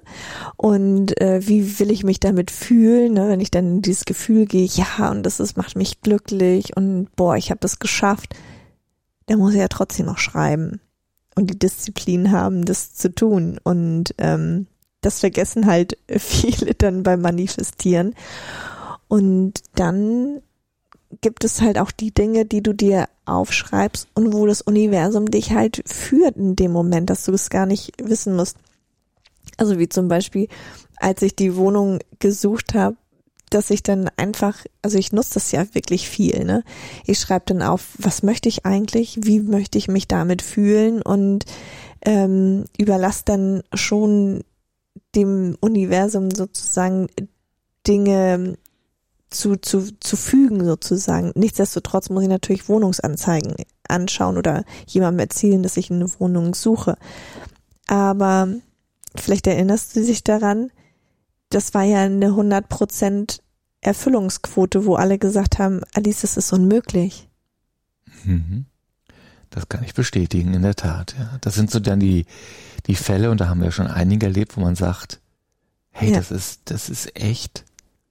und 0.56 1.20
äh, 1.20 1.46
wie 1.46 1.78
will 1.78 1.90
ich 1.90 2.02
mich 2.02 2.18
damit 2.18 2.50
fühlen, 2.50 3.14
ne, 3.14 3.28
wenn 3.28 3.40
ich 3.40 3.50
dann 3.50 3.76
in 3.76 3.82
dieses 3.82 4.04
Gefühl 4.04 4.46
gehe, 4.46 4.66
ja, 4.66 5.10
und 5.10 5.22
das 5.22 5.38
ist, 5.38 5.56
macht 5.56 5.76
mich 5.76 6.00
glücklich 6.00 6.76
und 6.76 7.14
boah, 7.14 7.36
ich 7.36 7.50
habe 7.50 7.60
das 7.60 7.78
geschafft, 7.78 8.34
dann 9.26 9.38
muss 9.38 9.54
ich 9.54 9.60
ja 9.60 9.68
trotzdem 9.68 10.06
noch 10.06 10.18
schreiben 10.18 10.80
und 11.34 11.50
die 11.50 11.58
Disziplin 11.58 12.30
haben, 12.30 12.64
das 12.64 12.94
zu 12.94 13.14
tun. 13.14 13.58
Und 13.62 14.14
ähm, 14.18 14.66
das 15.00 15.20
vergessen 15.20 15.66
halt 15.66 15.98
viele 16.08 16.74
dann 16.74 17.02
beim 17.02 17.20
Manifestieren. 17.20 18.14
Und 19.08 19.60
dann 19.74 20.40
gibt 21.20 21.44
es 21.44 21.60
halt 21.60 21.78
auch 21.78 21.90
die 21.90 22.12
Dinge, 22.12 22.44
die 22.44 22.62
du 22.62 22.72
dir 22.72 23.08
aufschreibst 23.26 24.08
und 24.14 24.32
wo 24.32 24.46
das 24.46 24.62
Universum 24.62 25.30
dich 25.30 25.52
halt 25.52 25.82
führt 25.86 26.36
in 26.36 26.56
dem 26.56 26.72
Moment, 26.72 27.10
dass 27.10 27.24
du 27.24 27.32
es 27.32 27.50
gar 27.50 27.66
nicht 27.66 27.92
wissen 28.02 28.36
musst. 28.36 28.56
Also 29.56 29.78
wie 29.78 29.88
zum 29.88 30.08
Beispiel, 30.08 30.48
als 30.96 31.22
ich 31.22 31.36
die 31.36 31.56
Wohnung 31.56 32.00
gesucht 32.18 32.74
habe, 32.74 32.96
dass 33.50 33.70
ich 33.70 33.82
dann 33.82 34.10
einfach, 34.16 34.64
also 34.82 34.98
ich 34.98 35.12
nutze 35.12 35.34
das 35.34 35.52
ja 35.52 35.66
wirklich 35.74 36.08
viel, 36.08 36.44
ne? 36.44 36.64
Ich 37.06 37.20
schreibe 37.20 37.44
dann 37.46 37.62
auf, 37.62 37.90
was 37.98 38.22
möchte 38.22 38.48
ich 38.48 38.66
eigentlich, 38.66 39.18
wie 39.22 39.40
möchte 39.40 39.78
ich 39.78 39.86
mich 39.86 40.08
damit 40.08 40.42
fühlen 40.42 41.02
und 41.02 41.44
ähm, 42.04 42.64
überlasse 42.76 43.22
dann 43.26 43.62
schon 43.72 44.42
dem 45.14 45.56
Universum 45.60 46.30
sozusagen 46.32 47.08
Dinge 47.86 48.56
zu, 49.34 49.56
zu, 49.56 49.98
zu 50.00 50.16
fügen 50.16 50.64
sozusagen. 50.64 51.32
Nichtsdestotrotz 51.34 52.10
muss 52.10 52.22
ich 52.22 52.28
natürlich 52.28 52.68
Wohnungsanzeigen 52.68 53.54
anschauen 53.88 54.38
oder 54.38 54.64
jemandem 54.86 55.20
erzählen, 55.20 55.62
dass 55.62 55.76
ich 55.76 55.90
eine 55.90 56.08
Wohnung 56.20 56.54
suche. 56.54 56.96
Aber 57.86 58.48
vielleicht 59.16 59.46
erinnerst 59.46 59.96
du 59.96 60.04
dich 60.04 60.24
daran, 60.24 60.70
das 61.50 61.74
war 61.74 61.82
ja 61.82 62.02
eine 62.02 62.28
100% 62.30 63.40
Erfüllungsquote, 63.80 64.86
wo 64.86 64.94
alle 64.94 65.18
gesagt 65.18 65.58
haben, 65.58 65.82
Alice, 65.92 66.22
das 66.22 66.36
ist 66.36 66.52
unmöglich. 66.52 67.28
Mhm. 68.24 68.66
Das 69.50 69.68
kann 69.68 69.84
ich 69.84 69.94
bestätigen, 69.94 70.54
in 70.54 70.62
der 70.62 70.74
Tat. 70.74 71.14
Ja. 71.18 71.38
Das 71.40 71.54
sind 71.54 71.70
so 71.70 71.78
dann 71.78 72.00
die, 72.00 72.26
die 72.86 72.96
Fälle, 72.96 73.30
und 73.30 73.40
da 73.40 73.48
haben 73.48 73.62
wir 73.62 73.70
schon 73.70 73.86
einige 73.86 74.26
erlebt, 74.26 74.56
wo 74.56 74.60
man 74.60 74.74
sagt, 74.74 75.20
hey, 75.90 76.10
ja. 76.10 76.16
das 76.16 76.30
ist, 76.30 76.62
das 76.64 76.88
ist 76.88 77.14
echt 77.20 77.64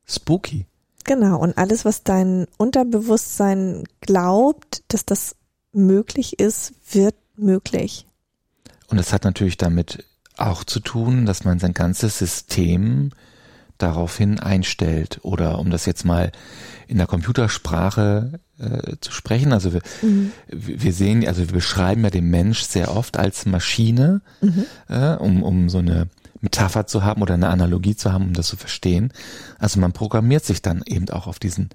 spooky. 0.05 0.67
Genau, 1.03 1.37
und 1.37 1.57
alles, 1.57 1.85
was 1.85 2.03
dein 2.03 2.47
Unterbewusstsein 2.57 3.83
glaubt, 4.01 4.83
dass 4.87 5.05
das 5.05 5.35
möglich 5.73 6.39
ist, 6.39 6.73
wird 6.91 7.15
möglich. 7.35 8.05
Und 8.87 8.99
es 8.99 9.11
hat 9.11 9.23
natürlich 9.23 9.57
damit 9.57 10.05
auch 10.37 10.63
zu 10.63 10.79
tun, 10.79 11.25
dass 11.25 11.43
man 11.43 11.59
sein 11.59 11.73
ganzes 11.73 12.19
System 12.19 13.11
daraufhin 13.77 14.39
einstellt. 14.39 15.19
Oder 15.23 15.59
um 15.59 15.69
das 15.69 15.85
jetzt 15.85 16.05
mal 16.05 16.31
in 16.87 16.97
der 16.97 17.07
Computersprache 17.07 18.39
äh, 18.59 18.95
zu 19.01 19.11
sprechen, 19.11 19.51
also 19.51 19.73
wir, 19.73 19.81
mhm. 20.01 20.31
wir 20.47 20.93
sehen, 20.93 21.27
also 21.27 21.41
wir 21.41 21.53
beschreiben 21.53 22.03
ja 22.03 22.09
den 22.09 22.29
Mensch 22.29 22.61
sehr 22.61 22.95
oft 22.95 23.17
als 23.17 23.45
Maschine, 23.45 24.21
mhm. 24.41 24.65
äh, 24.89 25.15
um, 25.15 25.43
um 25.43 25.69
so 25.69 25.79
eine 25.79 26.07
Metapher 26.43 26.85
zu 26.85 27.03
haben 27.03 27.21
oder 27.21 27.33
eine 27.33 27.47
Analogie 27.47 27.95
zu 27.95 28.11
haben, 28.11 28.25
um 28.25 28.33
das 28.33 28.47
zu 28.47 28.57
verstehen. 28.57 29.13
Also 29.59 29.79
man 29.79 29.93
programmiert 29.93 30.45
sich 30.45 30.61
dann 30.61 30.83
eben 30.85 31.09
auch 31.09 31.25
auf 31.25 31.39
diesen 31.39 31.69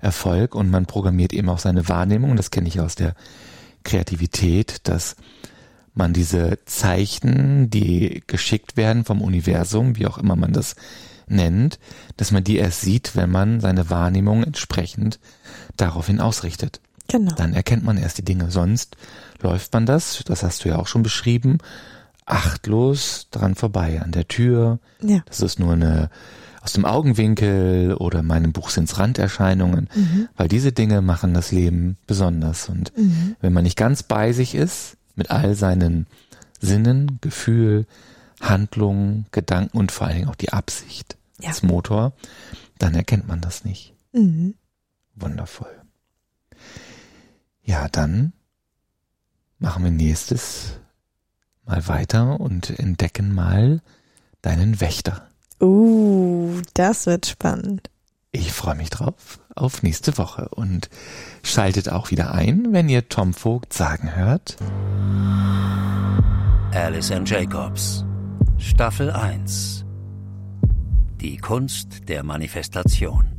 Erfolg 0.00 0.54
und 0.54 0.70
man 0.70 0.86
programmiert 0.86 1.32
eben 1.32 1.48
auch 1.50 1.58
seine 1.58 1.88
Wahrnehmung. 1.88 2.34
Das 2.34 2.50
kenne 2.50 2.68
ich 2.68 2.80
aus 2.80 2.94
der 2.94 3.14
Kreativität, 3.84 4.88
dass 4.88 5.16
man 5.92 6.14
diese 6.14 6.58
Zeichen, 6.64 7.68
die 7.68 8.22
geschickt 8.26 8.76
werden 8.76 9.04
vom 9.04 9.20
Universum, 9.20 9.96
wie 9.96 10.06
auch 10.06 10.16
immer 10.16 10.36
man 10.36 10.52
das 10.52 10.74
nennt, 11.26 11.78
dass 12.16 12.30
man 12.30 12.44
die 12.44 12.56
erst 12.56 12.80
sieht, 12.80 13.14
wenn 13.14 13.30
man 13.30 13.60
seine 13.60 13.90
Wahrnehmung 13.90 14.42
entsprechend 14.42 15.18
daraufhin 15.76 16.20
ausrichtet. 16.20 16.80
Genau. 17.08 17.34
Dann 17.34 17.52
erkennt 17.52 17.84
man 17.84 17.98
erst 17.98 18.18
die 18.18 18.24
Dinge. 18.24 18.50
Sonst 18.50 18.96
läuft 19.42 19.72
man 19.74 19.84
das, 19.84 20.22
das 20.24 20.42
hast 20.42 20.64
du 20.64 20.70
ja 20.70 20.76
auch 20.76 20.86
schon 20.86 21.02
beschrieben, 21.02 21.58
achtlos 22.28 23.28
dran 23.30 23.54
vorbei 23.54 24.00
an 24.00 24.12
der 24.12 24.28
Tür. 24.28 24.78
Ja. 25.02 25.20
Das 25.26 25.40
ist 25.40 25.58
nur 25.58 25.72
eine 25.72 26.10
aus 26.60 26.72
dem 26.72 26.84
Augenwinkel 26.84 27.94
oder 27.94 28.20
in 28.20 28.26
meinem 28.26 28.52
Buch 28.52 28.68
sind's 28.70 28.98
Randerscheinungen, 28.98 29.88
mhm. 29.94 30.28
weil 30.36 30.48
diese 30.48 30.72
Dinge 30.72 31.00
machen 31.00 31.32
das 31.32 31.50
Leben 31.50 31.96
besonders. 32.06 32.68
Und 32.68 32.96
mhm. 32.96 33.36
wenn 33.40 33.52
man 33.52 33.64
nicht 33.64 33.76
ganz 33.78 34.02
bei 34.02 34.32
sich 34.32 34.54
ist, 34.54 34.96
mit 35.14 35.30
all 35.30 35.54
seinen 35.54 36.06
Sinnen, 36.60 37.18
Gefühl, 37.20 37.86
Handlungen, 38.40 39.26
Gedanken 39.30 39.78
und 39.78 39.92
vor 39.92 40.06
allen 40.06 40.16
Dingen 40.16 40.28
auch 40.28 40.34
die 40.34 40.52
Absicht 40.52 41.16
ja. 41.40 41.48
als 41.48 41.62
Motor, 41.62 42.12
dann 42.78 42.94
erkennt 42.94 43.26
man 43.26 43.40
das 43.40 43.64
nicht. 43.64 43.94
Mhm. 44.12 44.54
Wundervoll. 45.14 45.74
Ja, 47.62 47.88
dann 47.88 48.32
machen 49.58 49.84
wir 49.84 49.90
nächstes 49.90 50.80
mal 51.68 51.86
weiter 51.86 52.40
und 52.40 52.78
entdecken 52.78 53.34
mal 53.34 53.80
deinen 54.42 54.80
Wächter. 54.80 55.28
Uh, 55.60 56.60
das 56.74 57.06
wird 57.06 57.26
spannend. 57.26 57.90
Ich 58.32 58.52
freue 58.52 58.74
mich 58.74 58.90
drauf 58.90 59.40
auf 59.54 59.82
nächste 59.82 60.18
Woche 60.18 60.48
und 60.50 60.88
schaltet 61.42 61.88
auch 61.88 62.10
wieder 62.10 62.32
ein, 62.32 62.68
wenn 62.72 62.88
ihr 62.88 63.08
Tom 63.08 63.34
Vogt 63.34 63.72
sagen 63.72 64.14
hört. 64.14 64.56
Alice 66.72 67.10
and 67.10 67.28
Jacobs, 67.28 68.04
Staffel 68.58 69.10
1. 69.10 69.84
Die 71.20 71.38
Kunst 71.38 72.08
der 72.08 72.22
Manifestation. 72.22 73.37